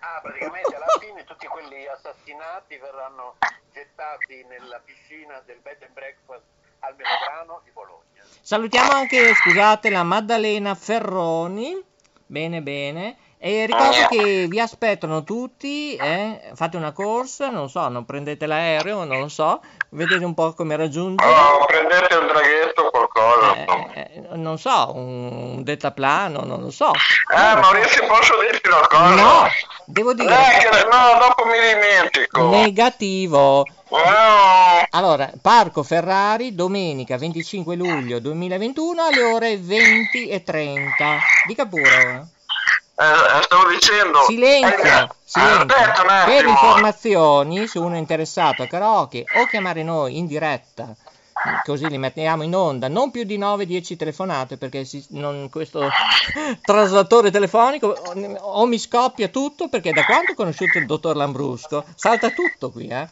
[0.00, 3.36] Ah, praticamente alla fine tutti quelli assassinati verranno
[3.74, 6.44] gettati nella piscina del bed and breakfast
[6.78, 8.22] al Melograno di Bologna.
[8.40, 11.82] Salutiamo anche, scusate, la Maddalena Ferroni.
[12.24, 13.16] Bene, bene.
[13.36, 19.04] E ricordo che vi aspettano tutti, eh, fate una corsa, non so, non prendete l'aereo,
[19.04, 19.60] non lo so,
[19.90, 21.30] vedete un po' come raggiungere.
[21.30, 23.92] Oh, prendete un draghetto qualcosa.
[23.94, 26.90] Eh, eh, non so, un deltaplano, non lo so.
[27.32, 29.14] Ah, Maurizio, posso dirti una cosa?
[29.14, 29.46] No,
[29.86, 32.48] devo dire che, no, dopo mi dimentico.
[32.48, 33.64] negativo.
[33.90, 34.86] No.
[34.90, 41.18] Allora, Parco Ferrari, domenica 25 luglio 2021 alle ore 20 e 30.
[41.46, 42.26] Dica pure.
[42.96, 44.22] Eh, stavo dicendo.
[44.24, 45.62] Silenzio, Eh, silenzio.
[45.62, 50.94] Un Per informazioni, se uno è interessato a karaoke o chiamare noi in diretta,
[51.64, 55.88] così li mettiamo in onda, non più di 9-10 telefonate perché si- non- questo
[56.62, 61.84] traslatore telefonico o, o mi scoppia tutto perché da quando ho conosciuto il dottor Lambrusco
[61.94, 63.08] salta tutto qui, eh.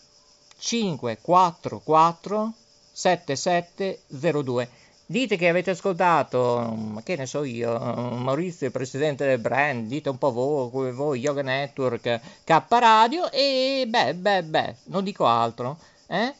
[0.57, 2.53] 544
[2.91, 4.84] 7702.
[5.07, 10.09] Dite che avete ascoltato, ma che ne so io, Maurizio, il presidente del brand, dite
[10.09, 15.77] un po' voi, voi, Yoga Network, K Radio e beh, beh, beh, non dico altro,
[16.07, 16.33] eh?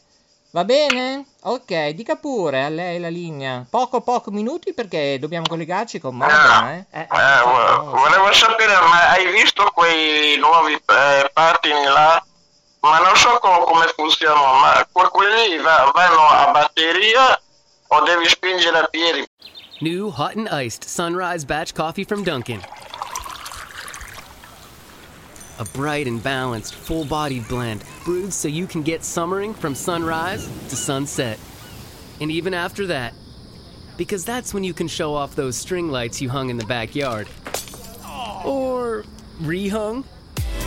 [0.50, 1.26] Va bene?
[1.42, 3.64] Ok, dica pure a lei la linea.
[3.68, 6.84] Poco poco minuti perché dobbiamo collegarci con Modena, eh?
[6.90, 12.24] Eh, Eh, eh, volevo sapere, ma hai visto quei nuovi eh, pattini là?
[12.80, 17.40] Ma non so co- come funzionano, ma que- quelli va- vanno a batteria
[17.90, 19.26] o devi spingere a piedi?
[19.80, 22.62] New hot and iced sunrise batch coffee from Dunkin'.
[25.58, 30.46] A bright and balanced, full bodied blend brewed so you can get summering from sunrise
[30.68, 31.38] to sunset.
[32.20, 33.14] And even after that,
[33.96, 37.28] because that's when you can show off those string lights you hung in the backyard.
[38.44, 39.04] Or
[39.40, 40.04] rehung.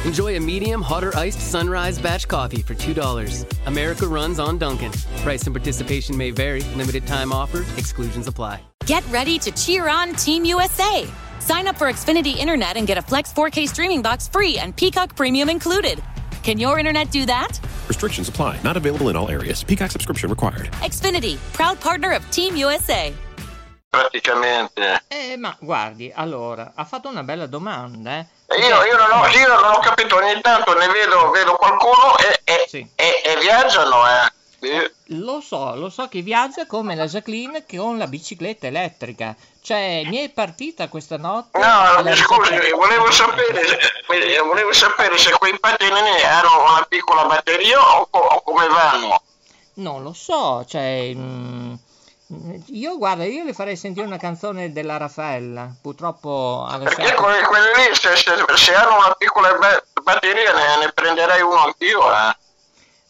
[0.05, 3.45] Enjoy a medium, hotter iced sunrise batch coffee for $2.
[3.65, 4.91] America runs on Duncan.
[5.23, 6.61] Price and participation may vary.
[6.77, 8.61] Limited time offer, exclusions apply.
[8.85, 11.05] Get ready to cheer on Team USA.
[11.39, 15.15] Sign up for Xfinity Internet and get a Flex 4K streaming box free and Peacock
[15.17, 16.01] Premium included.
[16.43, 17.59] Can your internet do that?
[17.89, 18.57] Restrictions apply.
[18.63, 19.63] Not available in all areas.
[19.63, 20.71] Peacock subscription required.
[20.81, 23.13] Xfinity, proud partner of Team USA.
[23.91, 25.01] praticamente.
[25.09, 28.27] Eh, ma guardi, allora, ha fatto una bella domanda, eh.
[28.57, 32.41] Io, io non ho, io non ho capito, ogni tanto ne vedo, vedo qualcuno e,
[32.43, 32.87] e- Sì.
[32.95, 34.91] e- e viaggiano, eh.
[35.11, 39.33] Lo so, lo so che viaggia come la Jacqueline con la bicicletta elettrica.
[39.61, 41.57] Cioè, mi è partita questa notte.
[41.59, 47.79] No, mi scusi, volevo sapere, se- volevo sapere se quei patini hanno una piccola batteria
[47.79, 49.21] o, o come vanno.
[49.75, 51.13] Non lo so, cioè...
[51.15, 51.73] mm,
[52.67, 55.73] io, guarda, io le farei sentire una canzone della Raffaella.
[55.81, 57.23] Purtroppo Perché lasciato...
[57.23, 61.57] que- quelli lì, se, se- se hanno una piccola ba- batteria, ne, ne prenderei uno
[61.65, 62.35] anch'io, eh.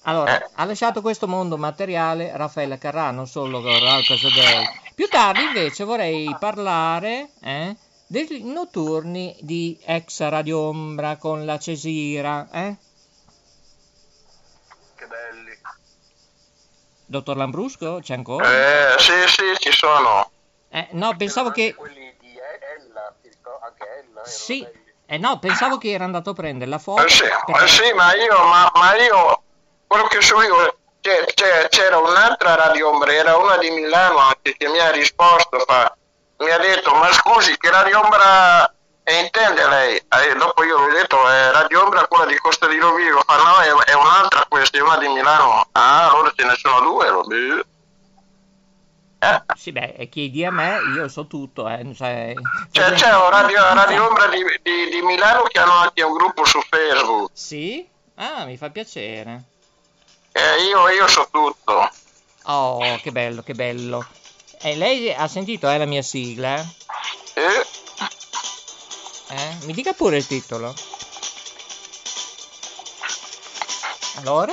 [0.04, 0.50] Allora, Eh.
[0.56, 4.66] ha lasciato questo mondo materiale Raffaella Carrà, non solo Raul Casadei.
[4.96, 7.76] Più tardi invece vorrei parlare eh,
[8.08, 12.76] dei notturni di ex Radio Ombra con la Cesira, eh?
[14.96, 15.58] Che belli.
[17.10, 18.48] Dottor Lambrusco, c'è ancora?
[18.48, 20.30] Eh, sì, sì, ci sono.
[20.70, 21.74] Eh, no, pensavo che...
[21.74, 23.12] quelli di Ella,
[23.62, 24.24] anche Ella.
[24.26, 24.64] Sì,
[25.08, 27.04] eh, no, pensavo che era andato a prendere la foto.
[27.04, 29.42] Eh sì, perché- eh sì, ma io, ma, ma io,
[29.88, 30.78] quello che so io,
[31.70, 35.92] c'era un'altra Radio Ombra, era una di Milano anche, che mi ha risposto, fa,
[36.38, 38.72] mi ha detto, ma scusi, che Radio Ombra
[39.10, 39.96] e intende lei?
[39.98, 43.38] Eh, dopo io gli ho detto, è Radio Ombra quella di Costa di Rovigo, fa
[43.38, 45.68] no, è, è un'altra questa, è una di Milano.
[45.72, 47.26] Ah, allora ce ne sono due, lo
[49.22, 49.44] eh.
[49.56, 52.34] Sì, beh, e chiedi a me, io so tutto, eh, cioè...
[52.72, 56.46] C'è, c'è un radio, Radio Ombra di, di- di Milano che hanno anche un gruppo
[56.46, 57.32] su Facebook.
[57.34, 57.86] Sì?
[58.16, 59.44] Ah, mi fa piacere.
[60.32, 61.90] Eh, io, io so tutto.
[62.44, 64.06] Oh, che bello, che bello.
[64.62, 66.56] E lei ha sentito, eh, la mia sigla?
[67.34, 67.68] eh?
[69.30, 69.36] Eh?
[69.36, 69.66] Eh?
[69.66, 70.74] Mi dica pure il titolo.
[74.16, 74.52] Allora?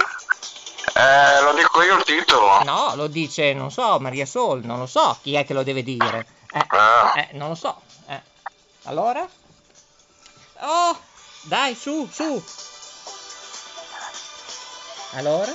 [0.95, 2.62] Eh, lo dico io il titolo.
[2.64, 5.83] No, lo dice, non so, Maria Sol, non lo so chi è che lo deve
[5.83, 6.27] dire.
[6.53, 7.12] Eh, Ah.
[7.16, 7.81] eh, non lo so.
[8.09, 8.20] Eh.
[8.85, 9.29] Allora?
[10.61, 10.99] Oh,
[11.43, 12.43] dai, su, su.
[15.12, 15.53] Allora?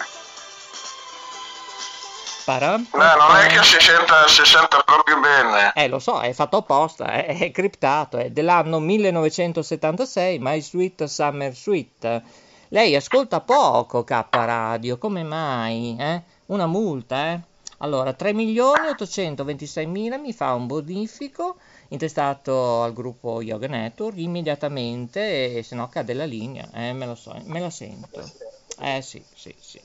[2.44, 5.72] Param, Beh, non è che si senta, si senta proprio bene.
[5.76, 11.56] Eh, lo so, è fatto apposta, è, è criptato, è dell'anno 1976, My Sweet Summer
[11.56, 12.22] Sweet.
[12.70, 15.96] Lei ascolta poco K Radio, come mai?
[16.00, 16.24] Eh?
[16.48, 17.40] Una multa, eh?
[17.80, 21.58] Allora, 3.826.000 mi fa un bonifico
[21.90, 27.16] intestato al gruppo Yoga Network immediatamente, e se no cade la linea, eh, me lo
[27.16, 28.24] so, me la sento.
[28.80, 29.80] Eh sì, sì, sì.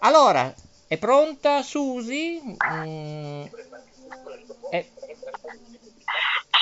[0.00, 0.52] Allora,
[0.86, 2.40] è pronta Susi?
[2.42, 3.44] Mm,
[4.70, 4.90] eh,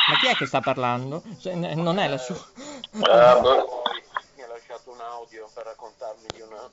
[0.08, 1.22] Ma chi è che sta parlando?
[1.44, 2.36] N- Non è la sua.
[2.92, 3.82] Boh.
[4.34, 6.70] Mi ha lasciato un audio per raccontarmi di, una,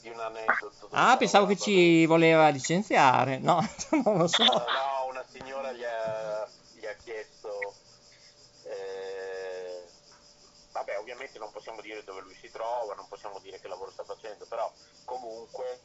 [0.00, 0.88] di un aneddoto.
[0.90, 3.38] Ah, pensavo che ci voleva licenziare.
[3.38, 3.58] No,
[4.04, 4.42] non lo so.
[4.42, 7.74] Eh, No, una signora gli ha, gli ha chiesto,
[8.62, 9.82] eh,
[10.72, 14.04] vabbè ovviamente non possiamo dire dove lui si trova, non possiamo dire che lavoro sta
[14.04, 14.72] facendo, però
[15.04, 15.80] comunque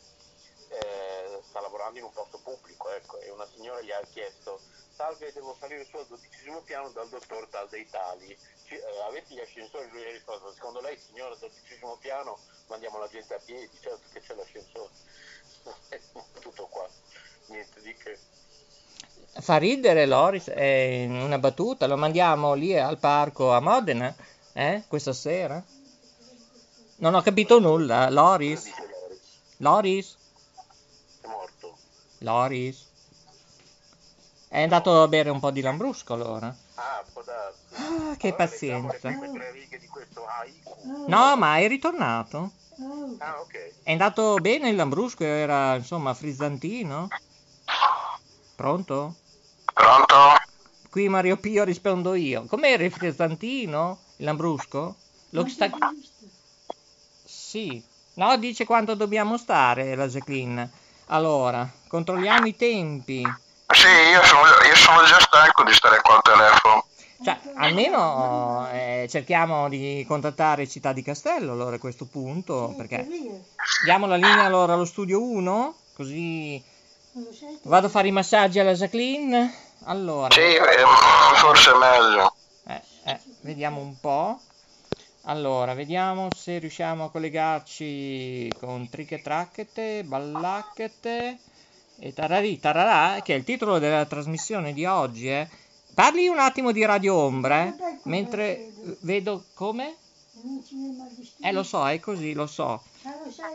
[0.69, 4.61] eh, sta lavorando in un posto pubblico, ecco, e una signora gli ha chiesto,
[4.95, 9.33] salve devo salire su al dodicesimo piano dal dottor tal dei tali, Ci- eh, avete
[9.33, 9.89] gli ascensori?
[9.89, 14.01] Lui ha risposto, secondo lei signora dal dodicesimo piano mandiamo la gente a piedi, certo
[14.13, 14.91] che c'è l'ascensore,
[16.39, 16.87] tutto qua,
[17.47, 18.17] niente di che.
[19.31, 21.85] Fa ridere Loris, è una battuta.
[21.87, 24.13] Lo mandiamo lì al parco a Modena,
[24.53, 24.83] eh?
[24.87, 25.63] Questa sera?
[26.97, 28.09] Non ho capito nulla.
[28.09, 28.69] Loris?
[29.57, 30.17] Loris.
[32.19, 32.87] Loris?
[34.47, 36.53] È andato a bere un po' di lambrusco allora.
[36.75, 37.59] Ah, può darsi.
[37.75, 39.09] Ah, che Allora pazienza.
[39.09, 41.05] le prime tre righe di questo haiku.
[41.07, 42.51] No, ma è ritornato.
[43.19, 43.73] Ah, ok.
[43.83, 47.07] È andato bene il lambrusco, era insomma frizzantino.
[48.55, 49.15] Pronto?
[49.73, 50.15] Pronto?
[50.89, 52.45] Qui Mario Pio rispondo io.
[52.45, 53.99] Com'era il frizzantino?
[54.17, 54.95] Il lambrusco?
[55.29, 55.69] Lo sta...
[57.23, 57.81] Sì.
[58.15, 60.69] No, dice quanto dobbiamo stare la Jacqueline.
[61.11, 63.23] Allora, controlliamo i tempi.
[63.71, 66.85] Sì, io sono, io sono già stanco di stare qua al telefono.
[67.23, 73.05] Cioè, almeno eh, cerchiamo di contattare Città di Castello allora a questo punto, perché
[73.83, 76.63] diamo la linea allora allo studio 1, così
[77.63, 79.53] vado a fare i massaggi alla Jacqueline.
[79.85, 80.61] Allora, Sì, eh,
[81.35, 82.33] forse è meglio.
[82.67, 84.39] eh, eh, vediamo un po'.
[85.29, 91.37] Allora, vediamo se riusciamo a collegarci con Triche Tracchete, Ballacchete
[91.99, 95.29] e Tararì Tararà, che è il titolo della trasmissione di oggi.
[95.29, 95.47] Eh.
[95.93, 98.71] Parli un attimo di Radio Ombra, eh, mentre
[99.01, 99.97] vedo come?
[101.43, 102.81] Eh, lo so, è così, lo so.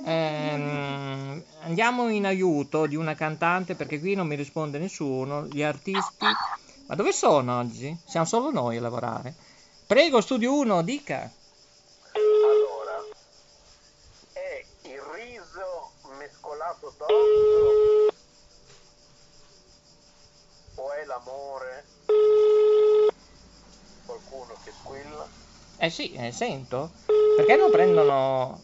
[0.05, 5.47] Ehm, andiamo in aiuto di una cantante perché qui non mi risponde nessuno.
[5.47, 6.27] Gli artisti.
[6.87, 7.99] Ma dove sono oggi?
[8.07, 9.35] Siamo solo noi a lavorare.
[9.89, 11.29] Prego, studio 1, dica.
[12.15, 13.05] Allora,
[14.33, 15.91] è il riso
[20.75, 21.85] o è l'amore?
[24.07, 25.27] Qualcuno che squilla?
[25.79, 26.91] Eh sì, eh, sento.
[27.37, 28.61] Perché non prendono.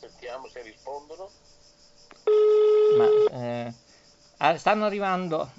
[0.00, 1.30] Sentiamo se rispondono.
[2.96, 3.72] Ma eh,
[4.38, 5.50] ah, stanno arrivando.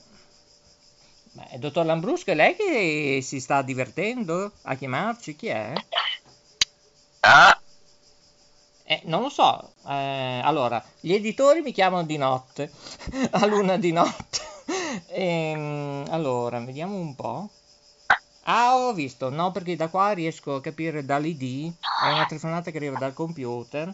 [1.34, 5.36] Ma è dottor Lambrusco, è lei che si sta divertendo a chiamarci?
[5.36, 5.74] Chi è?
[7.22, 7.63] Ah?
[8.86, 9.76] Eh, non lo so.
[9.86, 12.72] Eh, allora, gli editori mi chiamano di notte,
[13.32, 14.40] a luna di notte.
[15.08, 17.50] Ehm, allora, vediamo un po'.
[18.46, 22.78] Ah, ho visto, no, perché da qua riesco a capire dall'ID, è una telefonata che
[22.78, 23.94] arriva dal computer.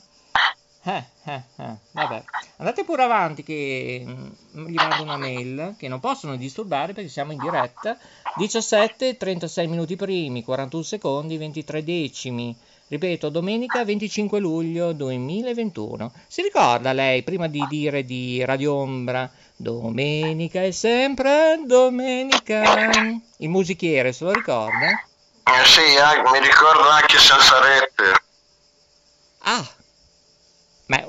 [0.84, 2.24] Eh, eh, eh, vabbè.
[2.58, 7.34] Andate pure avanti che mm, gli mando una mail che non possono disturbare perché siamo
[7.34, 7.98] in diretta.
[8.36, 12.56] 17, 36 minuti primi, 41 secondi, 23 decimi.
[12.88, 16.12] Ripeto, domenica 25 luglio 2021.
[16.28, 22.90] Si ricorda lei, prima di dire di Radio Ombra, domenica è sempre domenica.
[23.38, 24.88] Il musichiere, se lo ricorda?
[24.88, 28.29] Eh sì, eh, mi ricordo anche senza rete.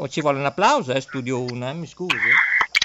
[0.00, 2.16] Ah, oh, ci vuole un applauso, eh, Studio 1, eh, mi scusi.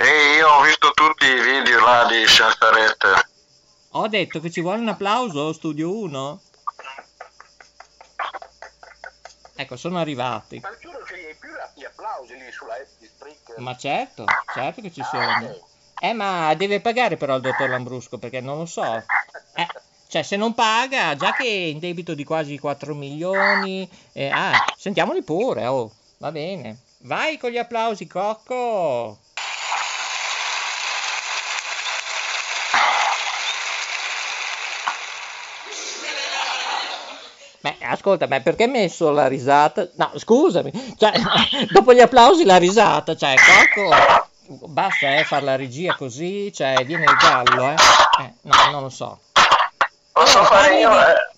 [0.01, 3.29] E io ho visto tutti i video là di senza rete.
[3.91, 6.41] Ho detto che ci vuole un applauso, Studio 1.
[9.55, 10.59] Ecco, sono arrivati.
[10.59, 10.89] Ma più
[11.75, 12.75] gli applausi lì sulla.
[13.59, 15.57] Ma certo, certo che ci sono.
[16.01, 18.93] Eh, ma deve pagare però il dottor Lambrusco perché non lo so.
[19.53, 19.67] Eh,
[20.09, 23.89] cioè, se non paga, già che è in debito di quasi 4 milioni.
[24.11, 26.79] eh, ah, sentiamoli pure, oh, va bene.
[27.05, 29.19] Vai con gli applausi, Cocco.
[37.61, 39.87] Beh, ascolta, ma perché hai messo la risata?
[39.95, 41.11] No, scusami, cioè,
[41.73, 43.33] dopo gli applausi la risata, cioè,
[43.73, 47.75] Cocco, basta, eh, fare la regia così, cioè, viene il gallo, eh.
[48.21, 49.19] Eh, no, non lo so.
[50.11, 50.89] Posso Allora, fare parli io?
[50.89, 51.33] di- eh?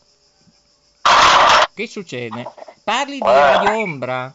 [1.74, 2.52] Che succede?
[2.84, 4.34] Parli di Radio Ombra?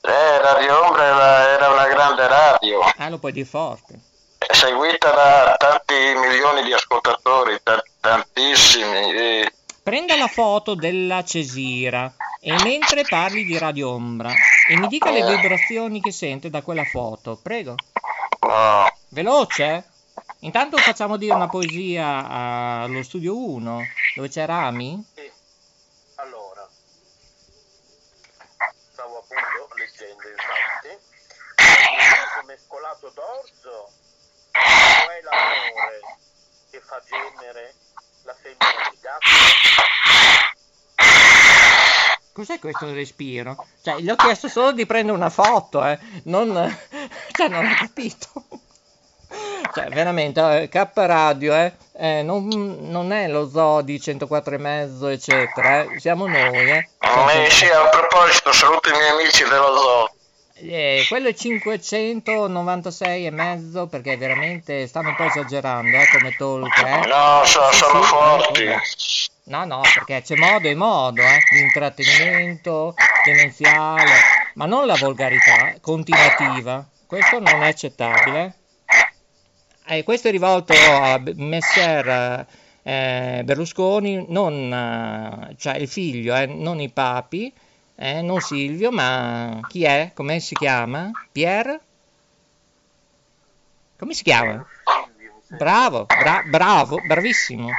[0.00, 3.98] Eh, Radio Ombra era, era una grande radio, Ah, lo puoi dire forte.
[4.50, 9.12] seguita da tanti milioni di ascoltatori, ta- tantissimi.
[9.12, 14.30] e- Prenda la foto della Cesira e mentre parli di Radio Ombra
[14.68, 17.74] e mi dica le vibrazioni che sente da quella foto, prego.
[18.40, 18.96] no.
[19.10, 19.84] Veloce?
[20.40, 23.80] Intanto facciamo dire una poesia allo studio 1
[24.14, 25.02] dove c'è Rami.
[25.14, 25.30] Sì.
[26.16, 26.68] Allora,
[28.92, 30.88] stavo appunto leggendo infatti.
[31.58, 36.00] Il riso mescolato d'orzo o è l'amore
[36.70, 37.74] che fa gemere
[38.24, 39.30] la femmina del gatto?
[42.32, 43.64] Cos'è questo respiro?
[43.82, 45.98] Cioè, gli ho chiesto solo di prendere una foto, eh.
[46.24, 46.50] Non...
[47.32, 48.26] Cioè, non ho capito.
[49.72, 51.72] Cioè, veramente, eh, K Radio, eh.
[51.92, 56.00] eh, non, non è lo zoo di 104 e mezzo, eccetera, eh.
[56.00, 56.88] Siamo noi, eh.
[56.98, 60.17] Eh, sì, a proposito, saluto i miei amici dello zoo.
[60.60, 66.78] Eh, quello è 596 e mezzo perché veramente stanno un po' esagerando eh, come talk
[66.84, 67.06] eh.
[67.06, 68.62] No, so- Sì, sono sì, forti.
[68.64, 68.76] eh,
[69.44, 72.94] no no perché c'è modo e modo eh, di intrattenimento
[73.24, 74.10] demenziale
[74.54, 78.54] ma non la volgarità continuativa questo non è accettabile
[79.86, 82.46] eh, questo è rivolto a Messer
[82.82, 87.52] eh, Berlusconi non eh, cioè il figlio non i papi
[88.00, 90.12] eh, non Silvio, ma chi è?
[90.14, 91.10] Come si chiama?
[91.32, 91.80] Pier?
[93.98, 94.64] Come si chiama?
[95.48, 97.70] Bravo, bra- bravo, bravissimo.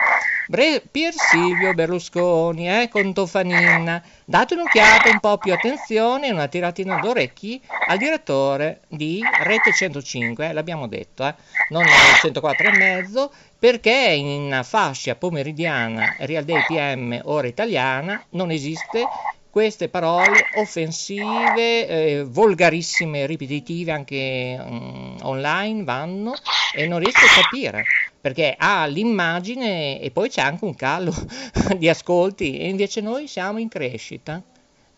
[0.47, 4.01] Bre- Pier Silvio Berlusconi, eh, con Tofanin.
[4.25, 10.53] Date un'occhiata, un po' più attenzione una tiratina d'orecchi al direttore di Rete 105, eh,
[10.53, 11.35] l'abbiamo detto, eh,
[11.69, 18.51] non il 104 e mezzo, perché in fascia pomeridiana Real Day PM ora italiana non
[18.51, 19.07] esiste
[19.49, 26.33] queste parole offensive, eh, volgarissime, ripetitive anche mm, online vanno
[26.75, 27.83] e non riesco a capire
[28.21, 31.13] perché ha l'immagine e poi c'è anche un calo
[31.77, 34.41] di ascolti e invece noi siamo in crescita.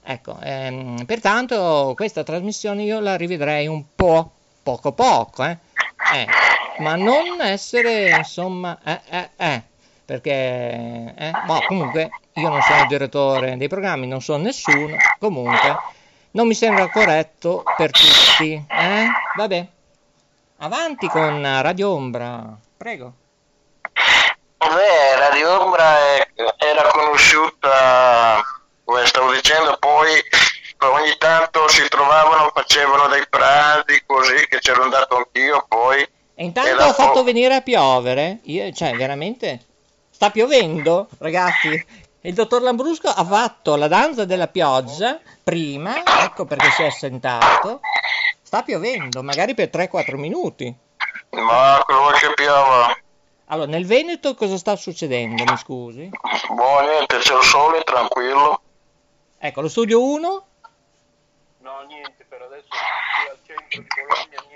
[0.04, 4.32] Ecco, ehm, pertanto questa trasmissione io la rivedrei un po',
[4.64, 5.58] poco poco, eh,
[6.14, 6.28] eh,
[6.80, 9.64] ma non essere insomma, eh, eh, eh,
[10.04, 15.78] perché, eh, boh, comunque io non sono il direttore dei programmi, non sono nessuno, comunque
[16.32, 19.06] non mi sembra corretto per tutti, eh?
[19.36, 19.68] Vabbè,
[20.60, 23.14] avanti con Radio Ombra, prego.
[24.58, 26.28] Beh, Radio Ombra è-
[26.58, 28.42] era conosciuta,
[28.84, 30.10] come stavo dicendo, poi
[30.84, 36.02] ogni tanto si trovavano, facevano dei pranzi così che c'ero andato anch'io poi.
[36.36, 39.60] E intanto ho fatto venire a piovere, io, cioè veramente,
[40.10, 41.86] sta piovendo, ragazzi.
[42.24, 47.82] Il dottor Lambrusco ha fatto la danza della pioggia prima, ecco perché si è assentato.
[48.44, 50.74] Sta piovendo, magari per 3-4 minuti.
[51.32, 52.96] Ma quello che piova,
[53.46, 55.44] Allora, nel Veneto cosa sta succedendo?
[55.44, 56.10] Mi scusi?
[56.50, 58.62] boh niente, c'è il sole, tranquillo.
[59.40, 60.46] Ecco, lo studio 1?
[61.60, 64.51] No, niente, per adesso qui al centro di Bologna.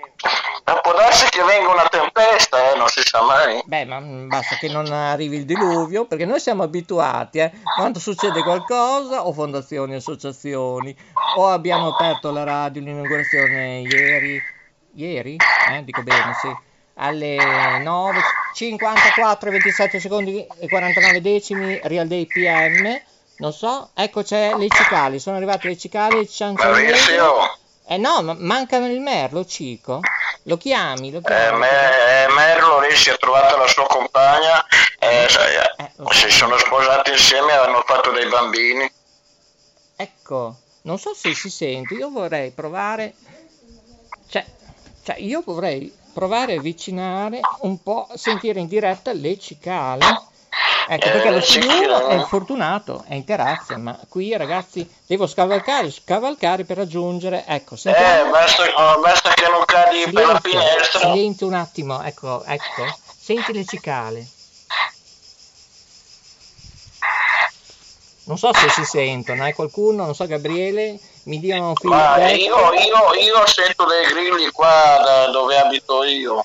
[0.66, 3.62] Ma può darsi che venga una tempesta, eh, non si sa mai.
[3.64, 7.52] Beh, ma mm, basta che non arrivi il diluvio, perché noi siamo abituati, eh.
[7.76, 10.96] Quando succede qualcosa, o fondazioni, associazioni,
[11.36, 14.42] o abbiamo aperto la radio, l'inaugurazione ieri,
[14.94, 15.36] ieri?
[15.70, 16.48] Eh, dico bene, sì.
[16.94, 18.20] Alle 9,
[18.54, 23.00] 54, 27 secondi e 49 decimi, Real Day PM.
[23.36, 26.70] Non so, ecco c'è le cicali, sono arrivate le cicali, il ciancione.
[26.70, 27.64] Bravissimo.
[27.88, 30.00] Eh no, ma mancano il merlo, Cico.
[30.44, 31.58] Lo chiami, lo Eh, chiami.
[31.58, 34.64] me, eh, Merlo lì si è trovata la sua compagna,
[34.98, 36.26] eh, sai, eh, lo so.
[36.26, 38.90] si sono sposati insieme e hanno fatto dei bambini.
[39.96, 43.14] Ecco, non so se si sente, io vorrei provare,
[44.28, 44.44] cioè,
[45.04, 50.04] cioè io vorrei provare a avvicinare un po', sentire in diretta le cicale.
[50.88, 52.04] Ecco, Eh, perché lo studio cicale.
[52.04, 57.74] uno è fortunato, è in terrazza, ma qui ragazzi devo scavalcare, scavalcare per raggiungere, ecco,
[57.74, 58.30] Eh, sentiamo.
[58.30, 61.00] basta, oh, basta che non cadi per la Silenzio, finestra.
[61.00, 62.84] silenzio un attimo, ecco, ecco,
[63.18, 64.26] senti le cicale.
[68.24, 72.36] Non so se si sentono, eh, qualcuno, non so, Gabriele, mi dia un feedback.
[72.38, 76.44] io, io, io sento dei grilli qua dove abito io.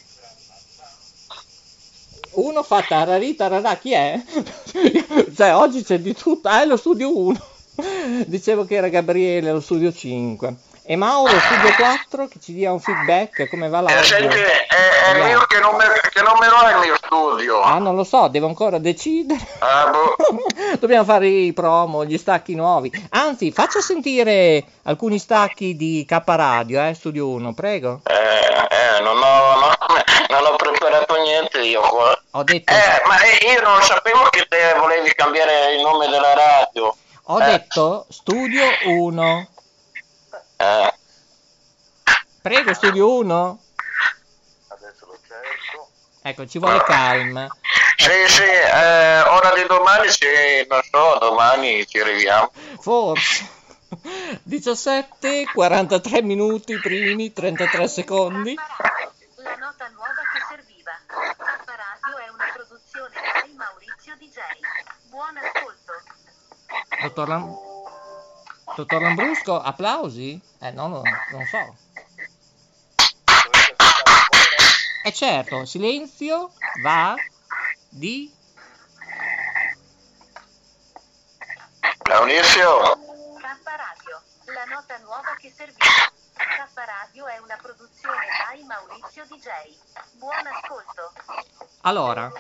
[2.34, 4.22] Uno fa tararì tararà, chi è?
[5.36, 7.40] cioè, oggi c'è di tutto, ah, è lo studio 1.
[8.28, 10.56] Dicevo che era Gabriele, lo studio 5.
[10.92, 14.04] E Mauro, studio 4, che ci dia un feedback, come va Eh, l'audio.
[14.04, 17.62] senti, è, è mio che non, me, che non me lo è il mio studio.
[17.62, 19.40] Ah, non lo so, devo ancora decidere.
[19.60, 20.16] Ah, boh.
[20.78, 22.92] Dobbiamo fare i promo, gli stacchi nuovi.
[23.12, 28.02] Anzi, faccia sentire alcuni stacchi di K Radio, eh, Studio 1, prego.
[28.04, 29.78] Eh, eh, non, ho, no-
[30.28, 32.22] non ho preparato niente io qua.
[32.32, 33.16] Ho detto, Eh, ma
[33.50, 36.94] io non sapevo che te volevi cambiare il nome della radio.
[37.28, 37.46] ho eh.
[37.46, 39.48] detto Studio 1.
[42.42, 43.60] Prego, Studio 1.
[44.68, 45.90] Adesso lo cerco.
[46.24, 47.48] Ecco, ci vuole calma.
[47.96, 50.26] sì, sì, eh, ora di domani, sì,
[50.68, 52.52] non so, domani ci arriviamo.
[52.80, 53.60] Forse.
[54.44, 58.56] 17, 43 minuti primi, 33 secondi.
[58.56, 60.92] La nota nuova che serviva.
[61.06, 64.40] K Radio è una produzione di Maurizio DJ.
[65.10, 65.92] Buon ascolto.
[67.02, 67.58] Dottor, Lam-
[68.76, 70.40] Dottor Lambrusco, applausi?
[70.62, 71.02] Eh, no, no,
[71.32, 71.76] non so.
[73.26, 75.04] Dovete aspettare ancora.
[75.04, 76.52] E certo, silenzio
[76.84, 77.16] va
[77.90, 78.32] di...
[82.08, 82.80] Maurizio,
[83.40, 84.22] K Radio.
[84.54, 85.80] La nota nuova che serviva.
[86.36, 89.48] K Radio è una produzione by Maurizio DJ.
[90.18, 91.14] Buon ascolto.
[91.82, 92.32] Allora,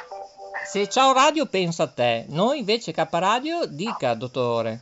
[0.69, 4.81] se Ciao Radio pensa a te, noi invece K Radio dica, dottore.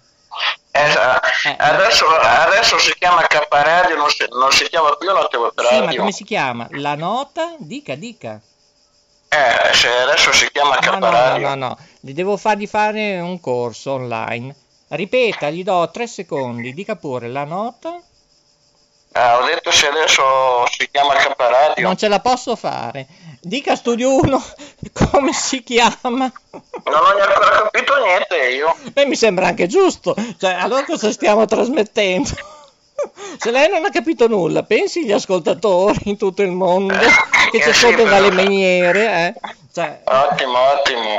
[0.72, 1.19] eh, Eh.
[1.58, 5.76] Adesso, adesso si chiama K Radio, non si, non si chiama più Notte Web Sì,
[5.78, 6.00] ma Radio.
[6.00, 6.68] come si chiama?
[6.72, 7.56] La nota?
[7.58, 8.40] Dica, dica.
[9.32, 11.48] Eh, se adesso si chiama No, no, no, Radio.
[11.50, 14.56] no, no, gli devo fargli fare un corso online.
[14.90, 18.02] Ripeta, gli do tre secondi, dica pure la nota.
[19.20, 21.84] Ah, ho detto se adesso si chiama Radio.
[21.86, 23.06] Non ce la posso fare.
[23.42, 24.44] Dica Studio 1
[25.12, 26.32] come si chiama.
[26.52, 28.76] Non ho ancora capito niente io.
[28.94, 30.16] Beh, mi sembra anche giusto.
[30.40, 32.30] Cioè, allora cosa stiamo trasmettendo?
[33.38, 36.94] Se lei non ha capito nulla, pensi agli ascoltatori in tutto il mondo
[37.52, 39.50] che ci Eh, sì, dalle miniere, eh?
[39.74, 41.18] Cioè, Ottimo, ottimo.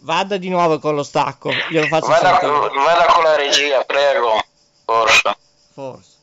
[0.00, 2.50] vada di nuovo con lo stacco, glielo faccio Vada, sentire.
[2.82, 4.42] vada con la regia, prego.
[4.86, 5.36] Forse.
[5.74, 6.14] Forse.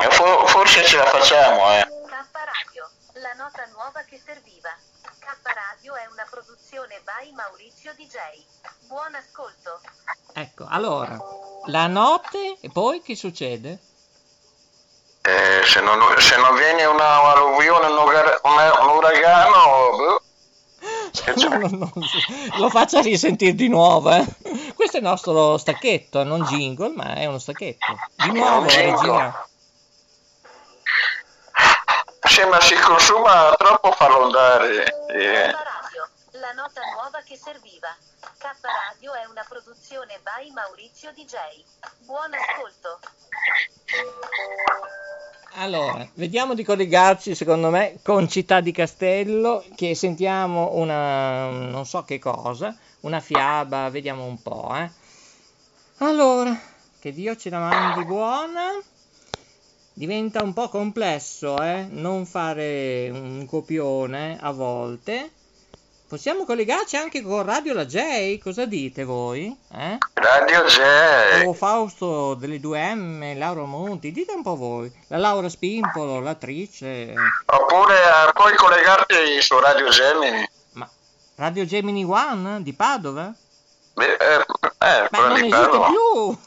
[0.00, 1.82] Eh, fo- forse ce la facciamo, eh.
[1.82, 4.70] K Radio, la nota nuova che serviva.
[5.18, 8.16] K Radio è una produzione by Maurizio DJ.
[8.86, 9.80] Buon ascolto.
[10.34, 11.18] Ecco, allora,
[11.66, 13.78] la notte e poi che succede?
[15.22, 20.17] Eh, se, non, se non viene una alluvione, un, ugar- una- un uragano,
[21.36, 21.92] No, no, no,
[22.58, 24.24] lo faccia risentire di nuovo, eh.
[24.74, 27.96] Questo è il nostro stacchetto, non jingle, ma è uno stacchetto.
[28.16, 28.96] Di nuovo, jingle.
[28.96, 29.48] regia.
[32.28, 34.84] sì, ma si consuma troppo farlo andare.
[35.08, 35.50] eh.
[35.50, 37.88] K Radio, la nota nuova che serviva.
[38.38, 41.34] K Radio è una produzione by Maurizio DJ.
[42.04, 43.00] Buon ascolto.
[45.60, 52.04] Allora, vediamo di collegarci, secondo me, con Città di Castello, che sentiamo una, non so
[52.04, 54.88] che cosa, una fiaba, vediamo un po', eh.
[55.96, 56.56] Allora,
[57.00, 58.80] che Dio ce la mandi buona.
[59.92, 65.32] Diventa un po' complesso, eh, non fare un copione a volte.
[66.08, 69.54] Possiamo collegarci anche con Radio La J, cosa dite voi?
[69.70, 69.98] Eh?
[70.14, 71.44] Radio J.
[71.44, 74.90] O Fausto delle 2M, Laura Monti, dite un po' voi.
[75.08, 77.12] La Laura Spimpolo, l'attrice.
[77.44, 80.48] Oppure eh, puoi collegarti su Radio Gemini.
[80.72, 80.88] Ma
[81.34, 83.30] Radio Gemini One di Padova?
[83.92, 84.46] Beh, eh,
[84.78, 85.88] eh, Ma non esiste Padova.
[85.88, 86.38] più!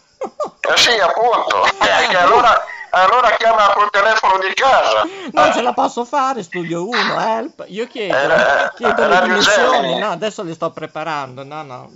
[0.74, 1.66] Eh sì, appunto.
[1.82, 5.04] Eh, che allora, allora chiama col telefono di casa.
[5.32, 7.66] Non ce la posso fare, studio 1, help.
[7.68, 9.40] Io chiedo, Eh, chiedo le.
[9.40, 10.00] Gemini.
[10.00, 11.44] No, adesso le sto preparando.
[11.44, 11.92] No, no.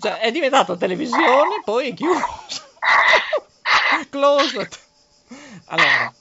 [0.00, 2.24] Cioè, è diventato televisione, poi è chiuso.
[4.10, 4.68] Closed.
[5.66, 6.12] Allora,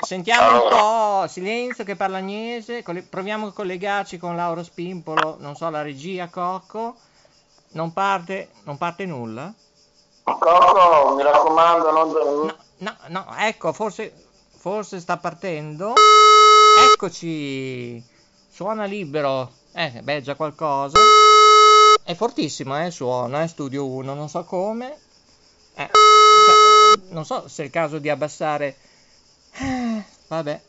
[0.00, 1.26] sentiamo un po'.
[1.28, 2.82] Silenzio che parla Agnese.
[3.08, 5.36] Proviamo a collegarci con Laura Spimpolo.
[5.40, 6.96] Non so, la regia Cocco.
[7.72, 9.52] Non parte, non parte nulla?
[10.36, 12.10] Coco, mi raccomando, non...
[12.78, 14.12] No, no, no, ecco, forse,
[14.58, 15.92] forse sta partendo.
[16.92, 18.02] Eccoci.
[18.50, 19.52] Suona libero.
[19.72, 20.98] Eh, beh, già qualcosa.
[22.02, 24.98] È fortissimo, eh, suona, eh, Studio 1, non so come.
[25.76, 28.76] Eh, cioè, non so se è il caso di abbassare.
[29.52, 30.60] Eh, vabbè.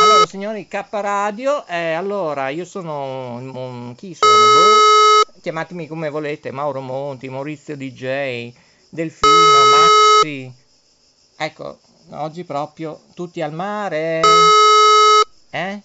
[0.00, 3.34] Allora, signori, K Radio, eh, allora, io sono...
[3.34, 4.32] un- chi sono?
[4.32, 5.13] Boh.
[5.44, 8.50] Chiamatemi come volete, Mauro Monti, Maurizio DJ,
[8.88, 9.64] Delfino,
[10.22, 10.50] Maxi.
[11.36, 11.80] Ecco,
[12.12, 14.22] oggi proprio tutti al mare.
[15.50, 15.82] Eh?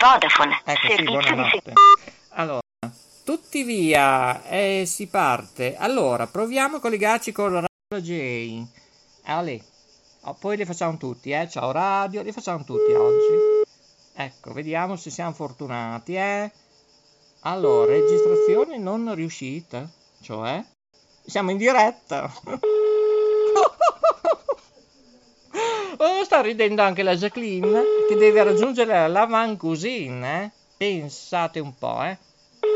[0.00, 1.72] Vodafone, Ecco, sì, buonanotte.
[2.30, 2.60] Allora,
[3.22, 5.76] tutti via e si parte.
[5.76, 7.50] Allora, proviamo a collegarci con
[7.90, 8.64] Radio J.
[9.24, 9.62] Ale.
[10.22, 11.46] Oh, poi li facciamo tutti, eh.
[11.50, 13.62] Ciao Radio, li facciamo tutti oggi.
[14.14, 16.50] Ecco, vediamo se siamo fortunati, eh.
[17.46, 19.88] Allora, registrazione non riuscita,
[20.20, 20.64] cioè
[21.24, 22.30] siamo in diretta.
[25.98, 30.50] Oh, sta ridendo anche la Jacqueline che deve raggiungere la Van Cuisine, eh?
[30.76, 32.18] Pensate un po', eh.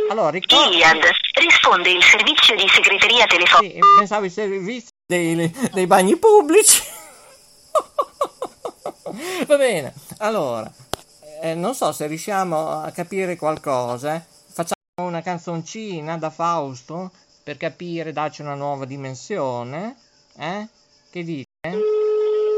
[0.09, 0.71] Allora, ricordo...
[0.71, 1.03] Iliad,
[1.35, 3.75] risponde il servizio di segreteria telefonica.
[3.75, 6.83] Sì, pensavo ai servizi dei, dei bagni pubblici.
[9.47, 10.73] Va bene, allora,
[11.43, 14.25] eh, non so se riusciamo a capire qualcosa.
[15.21, 17.11] Una canzoncina da Fausto
[17.43, 19.97] per capire, darci una nuova dimensione.
[20.37, 20.67] Eh?
[21.11, 21.49] Che dite?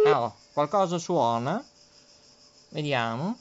[0.06, 1.62] Ah, oh, qualcosa suona?
[2.68, 3.36] Vediamo.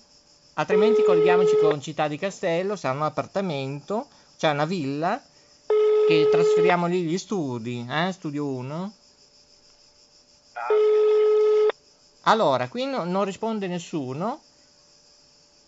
[0.56, 4.08] Altrimenti colleghiamoci con Città di Castello, ha un appartamento,
[4.38, 5.22] c'è una villa
[6.08, 8.12] che trasferiamo lì gli studi, eh?
[8.12, 8.94] Studio 1.
[12.24, 14.42] Allora, qui no- non risponde nessuno.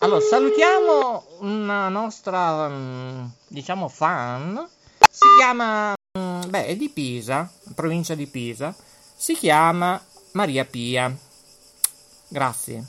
[0.03, 4.69] Allora, salutiamo una nostra, mm, diciamo, fan.
[5.09, 8.75] Si chiama, mm, beh, è di Pisa, provincia di Pisa.
[9.15, 9.97] Si chiama
[10.33, 11.09] Maria Pia.
[12.27, 12.85] Grazie.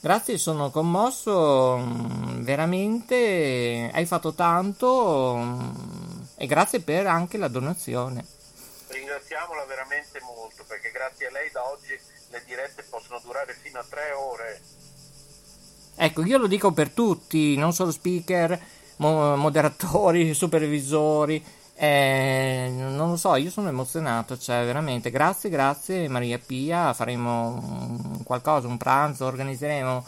[0.00, 5.38] Grazie, sono commosso, mm, veramente hai fatto tanto
[6.36, 8.24] e grazie per anche la donazione.
[8.86, 12.00] Ringraziamola veramente molto perché grazie a lei da oggi
[12.30, 14.77] le dirette possono durare fino a tre ore.
[16.00, 18.58] Ecco, io lo dico per tutti, non solo speaker,
[18.96, 21.42] mo- moderatori, supervisori,
[21.80, 25.10] Eh, non lo so, io sono emozionato, cioè veramente.
[25.10, 30.04] Grazie, grazie Maria Pia, faremo qualcosa, un pranzo, organizzeremo,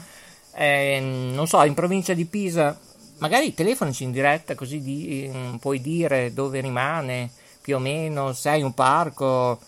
[0.55, 0.99] eh,
[1.33, 2.77] non so, in provincia di Pisa,
[3.19, 7.31] magari telefonici in diretta così di- mm, puoi dire dove rimane,
[7.61, 9.61] più o meno, se hai un parco,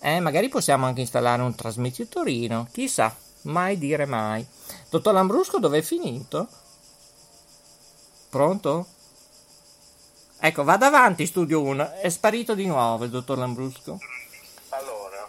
[0.00, 4.46] eh, magari possiamo anche installare un trasmettitorino, chissà, mai dire mai.
[4.88, 6.48] Dottor Lambrusco dove è finito?
[8.28, 8.86] Pronto?
[10.38, 11.92] Ecco, vada avanti, studio 1.
[12.00, 13.98] È sparito di nuovo il dottor Lambrusco.
[14.70, 15.28] Allora,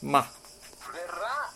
[0.00, 0.28] Ma
[0.92, 1.52] verrà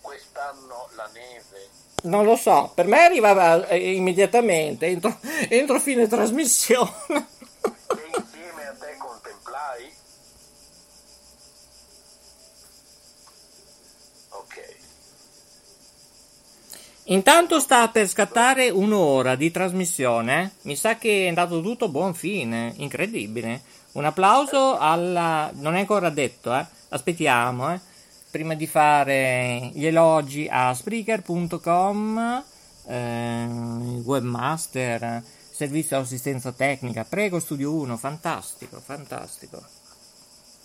[0.00, 1.68] quest'anno la neve?
[2.04, 6.92] non lo so, per me arrivava eh, immediatamente, entro, entro fine trasmissione.
[7.08, 9.92] che insieme a te contemplai?
[14.30, 14.76] Ok.
[17.10, 20.56] Intanto sta per scattare un'ora di trasmissione.
[20.62, 22.74] Mi sa che è andato tutto a buon fine.
[22.76, 23.62] Incredibile.
[23.92, 25.50] Un applauso alla.
[25.54, 26.66] Non è ancora detto, eh.
[26.90, 27.80] Aspettiamo, eh.
[28.30, 32.44] Prima di fare gli elogi a Spreaker.com,
[32.84, 33.46] eh,
[34.04, 37.04] webmaster, servizio di assistenza tecnica.
[37.04, 37.96] Prego, Studio 1.
[37.96, 39.62] Fantastico, fantastico.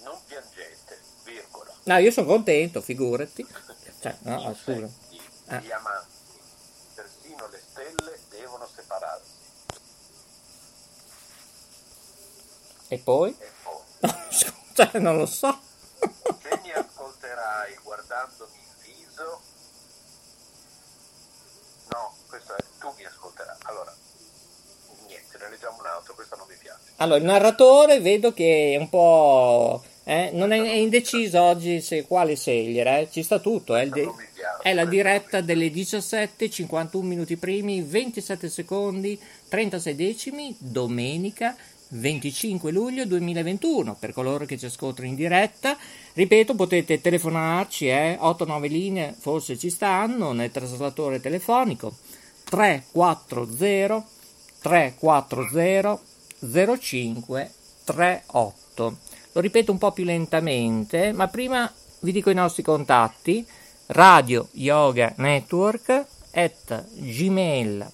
[0.04, 1.72] Non piangete, virgola.
[1.84, 3.48] No, io sono contento, figurati.
[4.04, 4.90] Cioè, no, scusa.
[5.48, 5.62] Eh.
[5.62, 5.74] le
[7.74, 9.32] stelle devono separarsi.
[12.90, 13.36] E poi?
[13.40, 15.58] E poi, Scusa, non lo so.
[16.00, 19.42] se mi ascolterai guardandomi in viso,
[21.92, 23.56] no, questo è tu mi ascolterai.
[23.64, 23.96] Allora,
[25.08, 26.92] niente, ne leggiamo un altro, questo non mi piace.
[26.98, 29.84] Allora, il narratore vedo che è un po'.
[30.04, 33.00] eh, non è, è indeciso oggi se quale scegliere.
[33.02, 33.10] eh.
[33.12, 33.74] Ci sta tutto.
[33.76, 34.32] È, il de-.
[34.62, 39.20] È la diretta delle 17, 51 minuti primi, 27 secondi,
[39.50, 41.56] 36 decimi, domenica
[41.94, 43.96] 25 luglio 2021.
[44.00, 45.78] Per coloro che ci ascoltano in diretta,
[46.14, 51.94] ripeto, potete telefonarci, eh, 8-9 linee, forse ci stanno nel traslatore telefonico
[52.46, 54.06] 340
[54.62, 56.00] 340
[56.40, 58.98] 0538.
[59.34, 63.46] Lo ripeto un po' più lentamente, ma prima vi dico i nostri contatti:
[63.94, 67.92] radio yoga network at gmail.com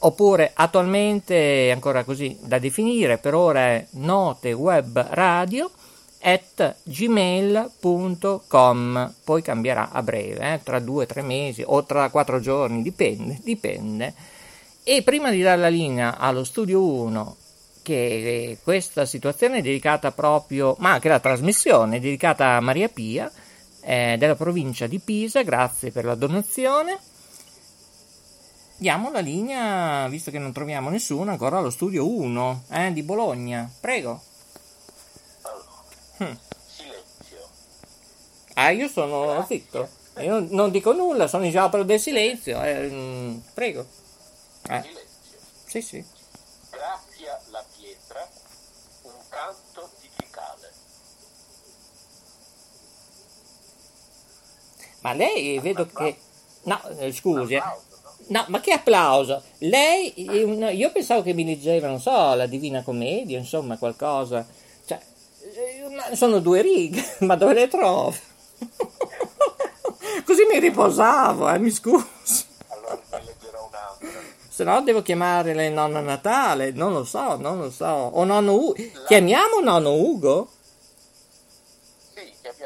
[0.00, 5.70] oppure attualmente ancora così da definire per ora è note web radio
[6.20, 7.74] at gmail.com
[9.22, 14.14] poi cambierà a breve eh, tra due tre mesi o tra quattro giorni dipende dipende.
[14.82, 17.36] E prima di dare la linea allo studio 1,
[17.82, 23.30] che questa situazione è dedicata proprio, ma anche la trasmissione è dedicata a Maria Pia
[23.80, 26.98] eh, della provincia di Pisa, grazie per la donazione.
[28.76, 33.68] Diamo la linea, visto che non troviamo nessuno, ancora allo studio 1 eh, di Bologna.
[33.80, 34.20] Prego.
[35.42, 35.66] Allora,
[36.30, 36.36] Mm.
[36.66, 37.48] silenzio.
[38.54, 39.88] Ah, io sono zitto.
[40.20, 42.62] Io non dico nulla, sono in sciopero del silenzio.
[42.62, 43.86] eh, mm, prego.
[44.68, 45.38] Eh, Silenzio.
[45.66, 46.04] sì, sì.
[46.70, 48.28] Graffia la pietra,
[49.02, 50.72] un canto di cicale.
[55.08, 56.16] Ma lei vedo che...
[56.64, 57.56] No, eh, scusi, eh.
[57.56, 57.82] Applauso,
[58.26, 58.44] no?
[58.48, 59.42] Ma che applauso!
[59.58, 64.46] Lei, io pensavo che mi leggeva, non so, la Divina Commedia, insomma, qualcosa.
[64.84, 65.00] Cioè,
[66.10, 68.14] eh, sono due righe, ma dove le trovo?
[70.26, 72.44] Così mi riposavo, eh, mi scusi.
[72.66, 74.20] Allora ne leggerò un'altra.
[74.46, 77.86] Se no devo chiamare il nonno Natale, non lo so, non lo so.
[77.86, 78.74] O nonno Ugo.
[79.06, 80.50] Chiamiamo nonno Ugo?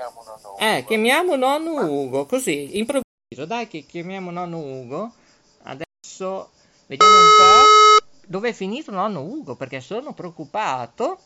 [0.03, 0.77] Chiamiamo una nuova.
[0.77, 3.47] Eh, chiamiamo nonno Ugo, così, improvviso.
[3.47, 5.13] Dai che chiamiamo nonno Ugo.
[5.63, 6.51] Adesso
[6.87, 11.21] vediamo un po' dove è finito nonno Ugo, perché sono preoccupato.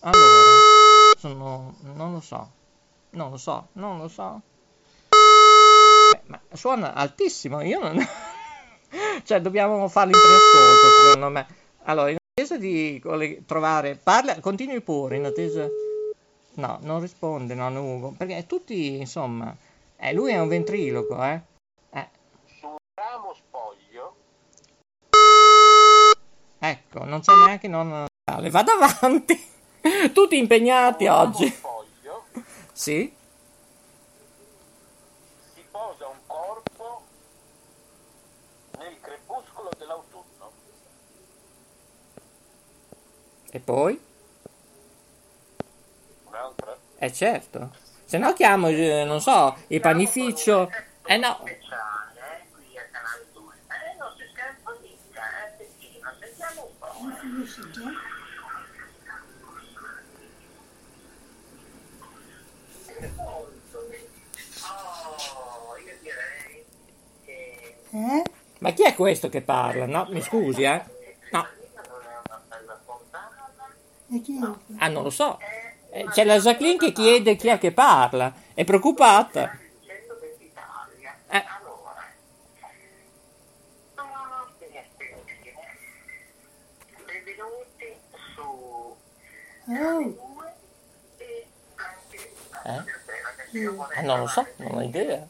[0.00, 1.74] Allora, sono...
[1.82, 2.50] non lo so,
[3.10, 4.40] non lo so, non lo so.
[6.12, 7.98] Beh, ma suona altissimo, io non...
[9.24, 11.46] cioè, dobbiamo farlo in preascolto, secondo me.
[11.82, 13.02] Allora, in attesa di
[13.44, 13.96] trovare...
[14.02, 15.68] Parla, continui pure, in attesa...
[16.56, 19.54] No, non risponde nonno Ugo, perché tutti, insomma...
[19.98, 21.40] Eh, lui è un ventriloquo, eh.
[21.90, 22.08] Eh,
[22.58, 24.14] Su ramo spoglio,
[26.58, 28.50] ecco, non c'è neanche nonno Natale.
[28.50, 29.54] Vado avanti!
[30.12, 31.48] Tutti impegnati oggi.
[31.48, 32.24] spoglio
[32.72, 33.14] Sì?
[35.54, 37.02] si posa un corpo
[38.78, 40.52] nel crepuscolo dell'autunno.
[43.50, 44.05] E poi?
[46.98, 47.70] Eh certo.
[48.04, 50.70] Se no chiamo, eh, non so, il panificio.
[51.04, 53.54] Eh no, speciale qui a Canale 2.
[67.90, 68.22] Eh?
[68.58, 69.86] Ma chi è questo che parla?
[69.86, 70.82] No, mi scusi, eh?
[71.30, 71.46] No.
[74.78, 75.38] Ah, non lo so.
[75.96, 78.30] Eh, C'è la Jacqueline che chiede chi è che parla.
[78.52, 79.58] È preoccupata.
[81.30, 81.44] Eh.
[92.64, 92.84] Eh?
[93.96, 95.26] Eh, non lo so, non ho idea.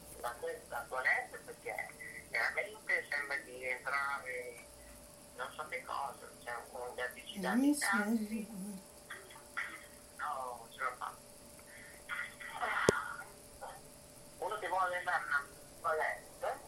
[14.38, 15.44] Uno che vuole andare a
[15.80, 16.58] palestra,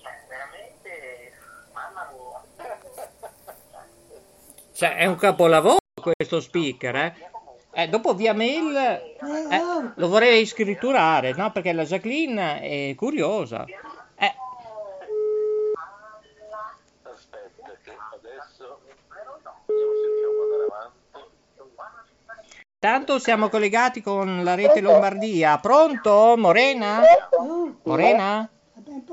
[0.00, 1.32] cioè veramente,
[1.72, 2.44] mamma mia.
[4.76, 7.14] Cioè, è un capolavoro questo speaker, eh?
[7.72, 9.12] Eh, dopo via mail eh,
[9.94, 11.50] lo vorrei scritturare, no?
[11.50, 13.64] Perché la Jacqueline è curiosa.
[13.64, 14.34] Eh,
[17.04, 18.80] Aspetta, che adesso
[22.78, 25.58] tanto siamo collegati con la rete Lombardia.
[25.58, 27.00] Pronto, Morena?
[27.84, 28.46] Morena?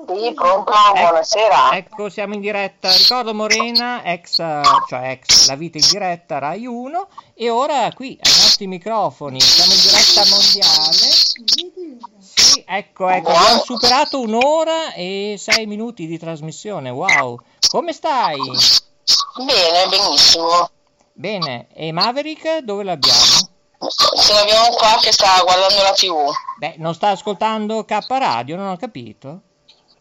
[0.06, 1.78] Sì, pronto, Ec- buonasera.
[1.78, 2.91] Ecco, siamo in diretta.
[2.91, 8.32] Ricordo Morena, ex, cioè ex La vita in diretta Rai 1 e ora qui ai
[8.32, 12.12] nostri microfoni siamo in diretta mondiale.
[12.20, 16.89] Sì, ecco, ecco, abbiamo superato un'ora e sei minuti di trasmissione.
[16.89, 17.39] Wow.
[17.70, 18.38] Come stai?
[19.38, 20.70] Bene, benissimo.
[21.14, 21.68] Bene.
[21.74, 23.51] E Maverick dove l'abbiamo?
[24.22, 26.30] Ce l'abbiamo qua che sta guardando la tv.
[26.58, 29.41] Beh, non sta ascoltando K Radio, non ho capito.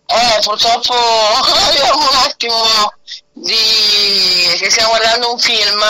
[0.07, 2.55] Eh, purtroppo abbiamo un attimo
[3.33, 3.55] di...
[4.59, 5.81] che stiamo guardando un film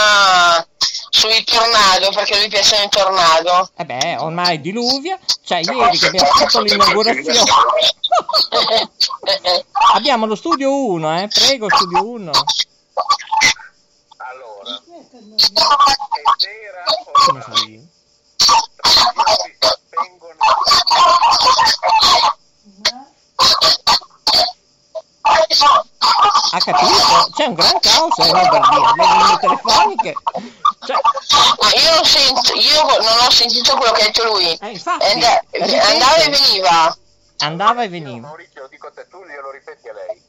[1.11, 3.71] sui tornado, perché lui piacciono i tornado.
[3.77, 5.19] Eh beh, ormai diluvia.
[5.45, 7.51] Cioè, ieri che abbiamo fatto l'inaugurazione.
[9.95, 11.29] Abbiamo lo studio 1, eh.
[11.29, 12.31] Prego, studio 1.
[14.17, 15.05] Allora, è
[16.39, 16.85] sera
[17.27, 17.81] Come ormai, so io?
[18.83, 20.35] trasmissioni si spengono
[26.55, 27.31] Ha capito?
[27.35, 28.93] C'è un gran caos in Lombardia.
[28.95, 30.15] Le linee telefoniche.
[30.85, 30.97] Cioè,
[31.61, 34.53] Ma io, non sento, io non ho sentito quello che ha detto lui.
[34.53, 35.23] eh, infatti, And-
[35.73, 36.97] andava e veniva.
[37.39, 38.27] andava e veniva.
[38.29, 40.21] Maurizio, lo dico a te, tu glielo ripeti a lei.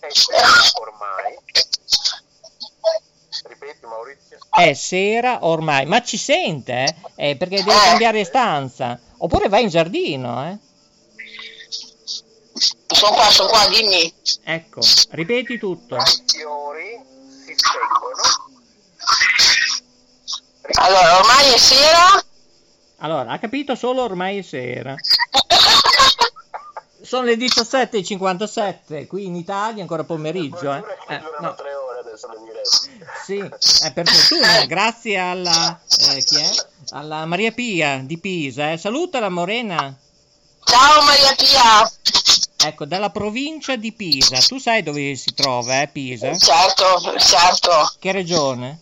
[0.00, 0.46] È sera
[0.80, 1.38] ormai.
[3.48, 4.38] Ripeti Maurizio.
[4.50, 5.86] È sera ormai.
[5.86, 7.30] Ma ci sente, eh?
[7.30, 8.98] Eh, perché deve cambiare stanza.
[9.18, 10.58] Oppure vai in giardino, eh?
[12.86, 14.12] Sono qua, sono qua, dimmi.
[14.44, 14.80] Ecco,
[15.10, 15.96] ripeti tutto.
[15.96, 17.00] I fiori
[17.46, 18.22] si spengono.
[20.74, 22.22] Allora, ormai è sera.
[22.98, 24.94] Allora, ha capito solo ormai è sera.
[27.02, 30.82] Sono le 17.57, qui in Italia ancora pomeriggio, eh?
[30.82, 33.06] Che Eh, durano no, tre ore adesso le dirette.
[33.24, 35.80] sì, eh, per fortuna, grazie alla,
[36.10, 36.48] eh, chi è?
[36.90, 38.76] Alla Maria Pia di Pisa, eh.
[38.76, 39.96] Saluta la Morena,
[40.62, 41.90] Ciao Maria Pia.
[42.64, 44.38] Ecco, dalla provincia di Pisa.
[44.38, 46.36] Tu sai dove si trova, eh, Pisa?
[46.36, 46.84] Certo,
[47.18, 47.92] certo.
[47.98, 48.78] Che regione?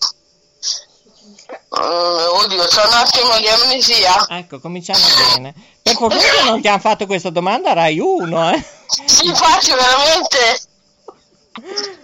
[1.79, 4.27] Mm, oddio, c'è un attimo di amnesia.
[4.29, 5.05] Ecco, cominciamo
[5.35, 5.55] bene.
[5.83, 8.65] Per fortuna non ti hanno fatto questa domanda Rai 1, eh?
[9.05, 10.61] Sì, infatti, veramente.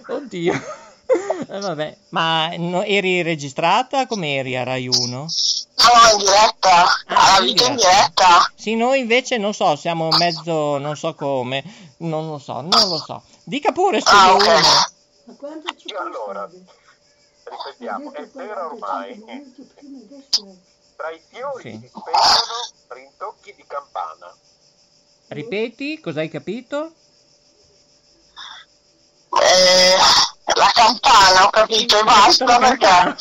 [0.07, 0.83] Oddio.
[1.47, 5.07] Eh, vabbè, ma no- eri registrata come eri a Rai 1?
[5.07, 5.27] No,
[6.11, 6.85] in diretta.
[7.05, 7.99] Ah, Alla in vita in diretta.
[7.99, 8.51] diretta.
[8.55, 11.63] Sì, noi invece non so, siamo mezzo, non so come,
[11.97, 13.21] non lo so, non lo so.
[13.43, 15.37] Dica pure Ah, Studio ok.
[15.37, 15.65] 1.
[15.85, 16.49] Io allora,
[17.43, 19.23] ripetiamo, è sera ormai.
[20.95, 21.79] Tra i fiori Sì.
[21.81, 24.33] si spengono rintocchi di campana.
[25.27, 26.93] Ripeti, cosa hai capito?
[29.41, 29.97] Eh,
[30.55, 33.15] la campana, ho capito, e basta perché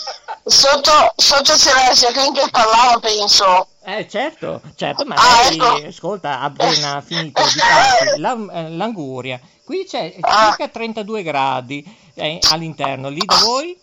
[0.45, 3.69] sotto, sotto c'era la Jacqueline che parlava, penso.
[3.85, 5.87] Eh, certo, certo, ma Ah, lei, ecco.
[5.89, 9.41] ascolta, ha appena finito di farsi la- eh, l'anguria.
[9.65, 10.47] Qui c'è Ah.
[10.49, 11.83] circa 32 gradi
[12.15, 13.81] eh, all'interno, lì da voi?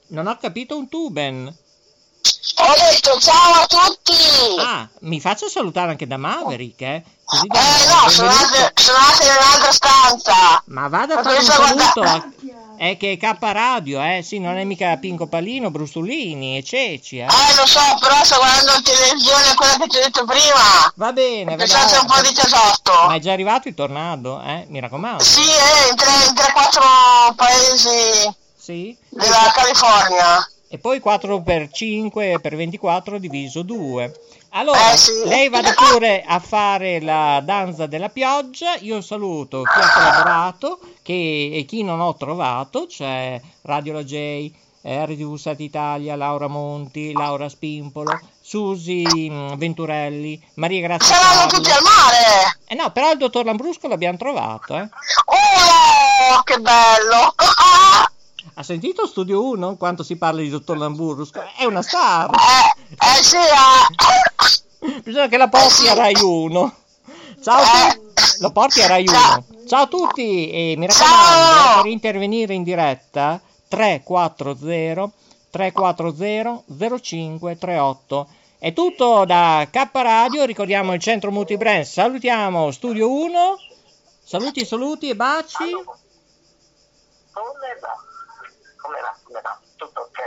[0.07, 1.55] Non ho capito un tuben.
[2.70, 4.13] Ho detto ciao a tutti!
[4.59, 7.03] Ah, mi faccio salutare anche da Maverick, eh?
[7.26, 8.74] Così Eh no, sono andate
[9.24, 10.61] in un'altra stanza!
[10.65, 12.30] Ma vada a fare un saluto a...
[12.78, 14.22] È che è K Radio, eh?
[14.22, 17.24] Sì, non è mica Pinco Palino, Brustolini e Ceci, eh?
[17.24, 20.93] Eh lo so, però sto guardando in televisione quella che ti ho detto prima!
[20.93, 22.91] Va bene, vedrà- c'è un po' di tesotto!
[23.07, 24.65] Ma è già arrivato il tornado, eh?
[24.70, 25.24] Mi raccomando.
[25.24, 28.95] Sì, eh, in 3-4 paesi Sì?
[29.09, 30.47] della California.
[30.72, 34.13] E poi 4 per 5 per 24 diviso 2.
[34.51, 35.11] Allora, Eh, sì.
[35.26, 38.76] lei vada pure a fare la danza della pioggia.
[38.82, 44.51] Io saluto chi ha collaborato che, e chi non ho trovato, cioè Radio La J,
[44.84, 51.57] eh, RTV Sat Italia, Laura Monti, Laura Spimpolo, Susi mh, Venturelli, Maria Grazia Saranno Carlo.
[51.57, 52.59] tutti al mare!
[52.67, 54.88] Eh no, però il dottor Lambrusco l'abbiamo trovato, eh.
[55.26, 57.34] Oh, che bello!
[58.60, 61.41] Ha sentito Studio 1 quanto si parla di dottor Lambrusco?
[61.57, 62.30] È una star!
[62.30, 64.99] Eh, sì, eh.
[65.01, 66.76] Bisogna che la porti a Rai 1.
[67.41, 68.22] Ciao a tutti.
[68.41, 69.45] Lo porti a Rai 1.
[69.66, 73.39] Ciao a tutti e mi raccomando, eh, per intervenire in diretta
[73.70, 75.10] 340
[75.51, 78.28] 340 0538.
[78.57, 81.86] È tutto da K Radio, ricordiamo il centro multibrand.
[81.86, 83.57] Salutiamo Studio 1.
[84.22, 85.72] Saluti, saluti e baci.
[87.32, 88.07] Come va?
[88.82, 89.16] Come va?
[89.24, 89.60] Come va?
[89.80, 90.19] Tutto ok?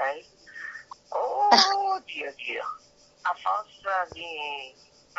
[1.11, 2.65] Oh, Dio, Dio.
[3.21, 4.25] A forza di...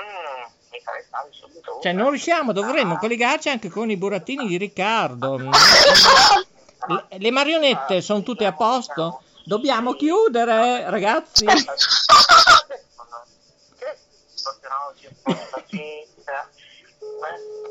[0.02, 4.58] Mm, mi fare fare subito Cioè, non riusciamo, dovremmo collegarci anche con i burattini di
[4.58, 5.38] Riccardo.
[5.38, 9.22] Le, le marionette sono tutte a posto?
[9.46, 11.46] Dobbiamo chiudere, ragazzi.
[11.46, 11.66] Eh,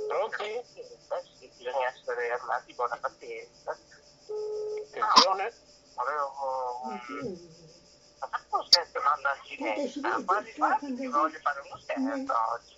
[0.08, 0.44] Pronti?
[0.44, 0.64] Eh
[1.38, 3.76] sì, bisogna essere armati buona pazienza.
[4.86, 5.52] Attenzione.
[5.94, 7.00] Avevo...
[8.20, 10.22] Ma fatto uno scherzo nonna Ginetta?
[10.24, 12.74] Quasi quasi ti voglio fare uno scherzo oggi.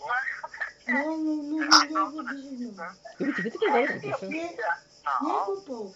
[0.87, 1.59] No, no, no,
[5.05, 5.95] No, no,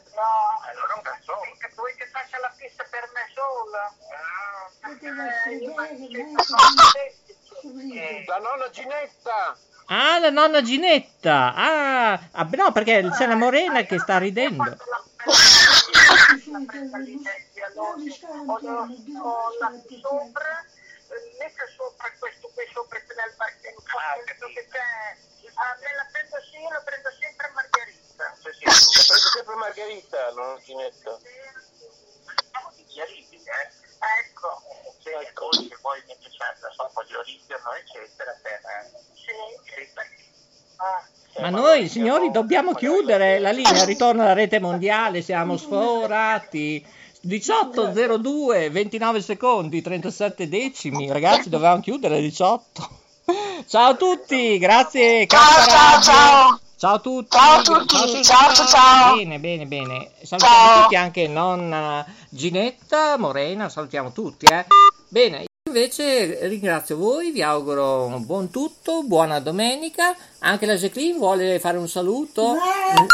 [0.69, 1.57] allora un cazzone.
[1.59, 3.93] Che vuoi che faccia la pista per me sola?
[4.13, 5.09] Ah, perché
[8.27, 9.57] La nonna Ginetta!
[9.87, 11.55] Ah, la nonna Ginetta.
[11.55, 14.77] Ah, ah, no, perché c'è la Morena che sta ridendo.
[20.01, 20.65] Sopra,
[21.39, 23.35] mette sopra questo qui sopra nel
[24.53, 25.17] che c'è,
[25.55, 28.35] ah, me la prendo sì, la prendo sempre Margherita.
[28.37, 31.19] Sì, sì, la prendo sempre Margherita, la nonna Ginetta.
[31.19, 33.87] Siamo digeribili, eh?
[34.21, 34.63] Ecco,
[35.35, 36.39] dolce, poi mi piace
[36.93, 38.61] po' di origano, eccetera, per...
[39.15, 39.33] Sì,
[39.65, 40.28] sì, perché...
[41.41, 43.85] Ma noi, signori, dobbiamo chiudere la linea.
[43.85, 46.85] Ritorna alla rete mondiale, siamo sforati.
[47.27, 51.11] 18.02, 29 secondi, 37 decimi.
[51.11, 52.89] Ragazzi, dovevamo chiudere alle 18.
[53.67, 55.27] Ciao a tutti, grazie.
[55.27, 56.61] Ciao, ciao, ciao.
[56.77, 57.37] Ciao a tutti.
[57.37, 59.17] Ciao a tutti, ciao, ciao, ciao.
[59.17, 60.11] Bene, bene, bene.
[60.23, 60.83] Salutiamo Ciao.
[60.83, 64.65] tutti, anche nonna Ginetta, Morena, salutiamo tutti, eh.
[65.09, 70.17] Bene, invece ringrazio voi, vi auguro un buon tutto, buona domenica.
[70.41, 72.57] Anche la Jacqueline vuole fare un saluto.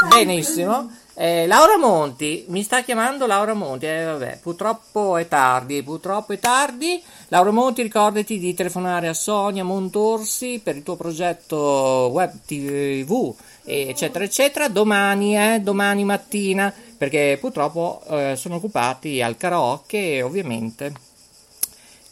[0.09, 0.91] Benissimo.
[1.17, 6.39] Eh, Laura Monti, mi sta chiamando Laura Monti, eh, vabbè, purtroppo è tardi, purtroppo è
[6.41, 7.01] tardi.
[7.29, 13.33] Laura Monti, ricordati di telefonare a Sonia Montorsi per il tuo progetto web TV,
[13.65, 21.14] eccetera, eccetera, domani, eh, domani mattina, perché purtroppo eh, sono occupati al karaoke, ovviamente.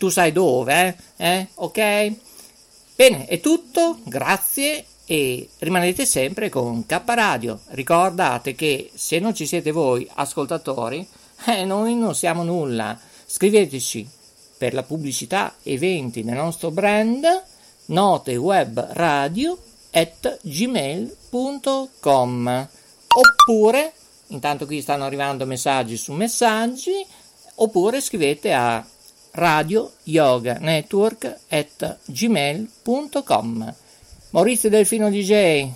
[0.02, 1.24] Tu sai dove, eh?
[1.24, 1.46] eh?
[1.54, 2.12] Ok?
[2.96, 7.60] Bene, è tutto, grazie e rimanete sempre con K Radio.
[7.68, 11.06] Ricordate che se non ci siete voi ascoltatori,
[11.46, 12.98] eh, noi non siamo nulla.
[13.24, 14.04] Scriveteci
[14.58, 17.24] per la pubblicità, eventi del nostro brand,
[17.86, 19.56] note web radio
[19.92, 20.40] at
[23.06, 23.92] oppure,
[24.26, 27.06] intanto qui stanno arrivando messaggi su messaggi,
[27.54, 28.84] oppure scrivete a
[29.32, 33.74] radio yoga network at gmail.com
[34.30, 35.70] Maurizio Delfino DJ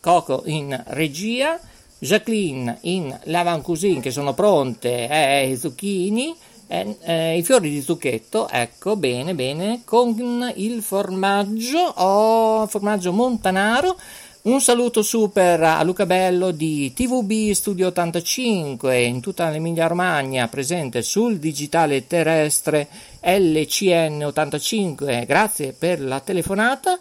[0.00, 1.58] Coco in regia
[1.98, 6.34] Jacqueline in Lavancusin che sono pronte eh, zucchini
[6.66, 13.98] eh, eh, i fiori di zucchetto ecco bene bene con il formaggio oh, formaggio montanaro
[14.44, 21.00] un saluto super a Luca Bello di TVB Studio 85 in tutta l'Emilia Romagna presente
[21.00, 22.86] sul digitale terrestre
[23.22, 26.98] LCN 85 grazie per la telefonata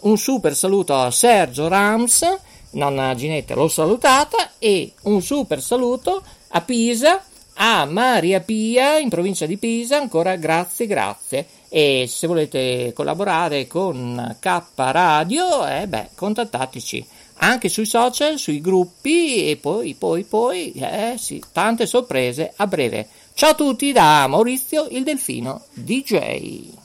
[0.00, 2.26] un super saluto a Sergio Rams
[2.70, 7.22] nonna Ginetta l'ho salutata e un super saluto a Pisa
[7.54, 11.46] A Maria Pia in provincia di Pisa, ancora grazie, grazie.
[11.72, 17.06] E se volete collaborare con K Radio, eh beh, contattateci
[17.42, 23.08] anche sui social, sui gruppi e poi, poi, poi, eh sì, tante sorprese a breve.
[23.34, 26.78] Ciao a tutti da Maurizio il Delfino DJ.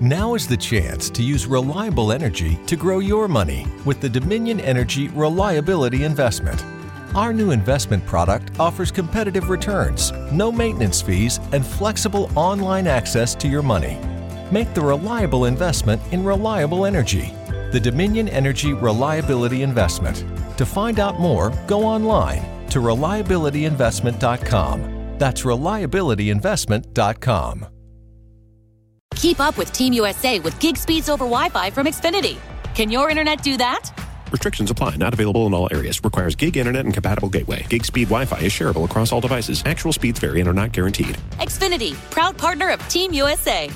[0.00, 4.58] Now is the chance to use reliable energy to grow your money with the Dominion
[4.58, 6.81] Energy Reliability Investment.
[7.14, 13.48] Our new investment product offers competitive returns, no maintenance fees, and flexible online access to
[13.48, 14.00] your money.
[14.50, 17.34] Make the reliable investment in reliable energy.
[17.70, 20.24] The Dominion Energy Reliability Investment.
[20.56, 25.18] To find out more, go online to reliabilityinvestment.com.
[25.18, 27.66] That's reliabilityinvestment.com.
[29.16, 32.38] Keep up with Team USA with gig speeds over Wi Fi from Xfinity.
[32.74, 33.90] Can your internet do that?
[34.32, 34.96] Restrictions apply.
[34.96, 36.02] Not available in all areas.
[36.02, 37.66] Requires gig internet and compatible gateway.
[37.68, 39.62] Gig speed Wi-Fi is shareable across all devices.
[39.66, 41.18] Actual speeds vary and are not guaranteed.
[41.32, 43.70] Xfinity, proud partner of Team USA.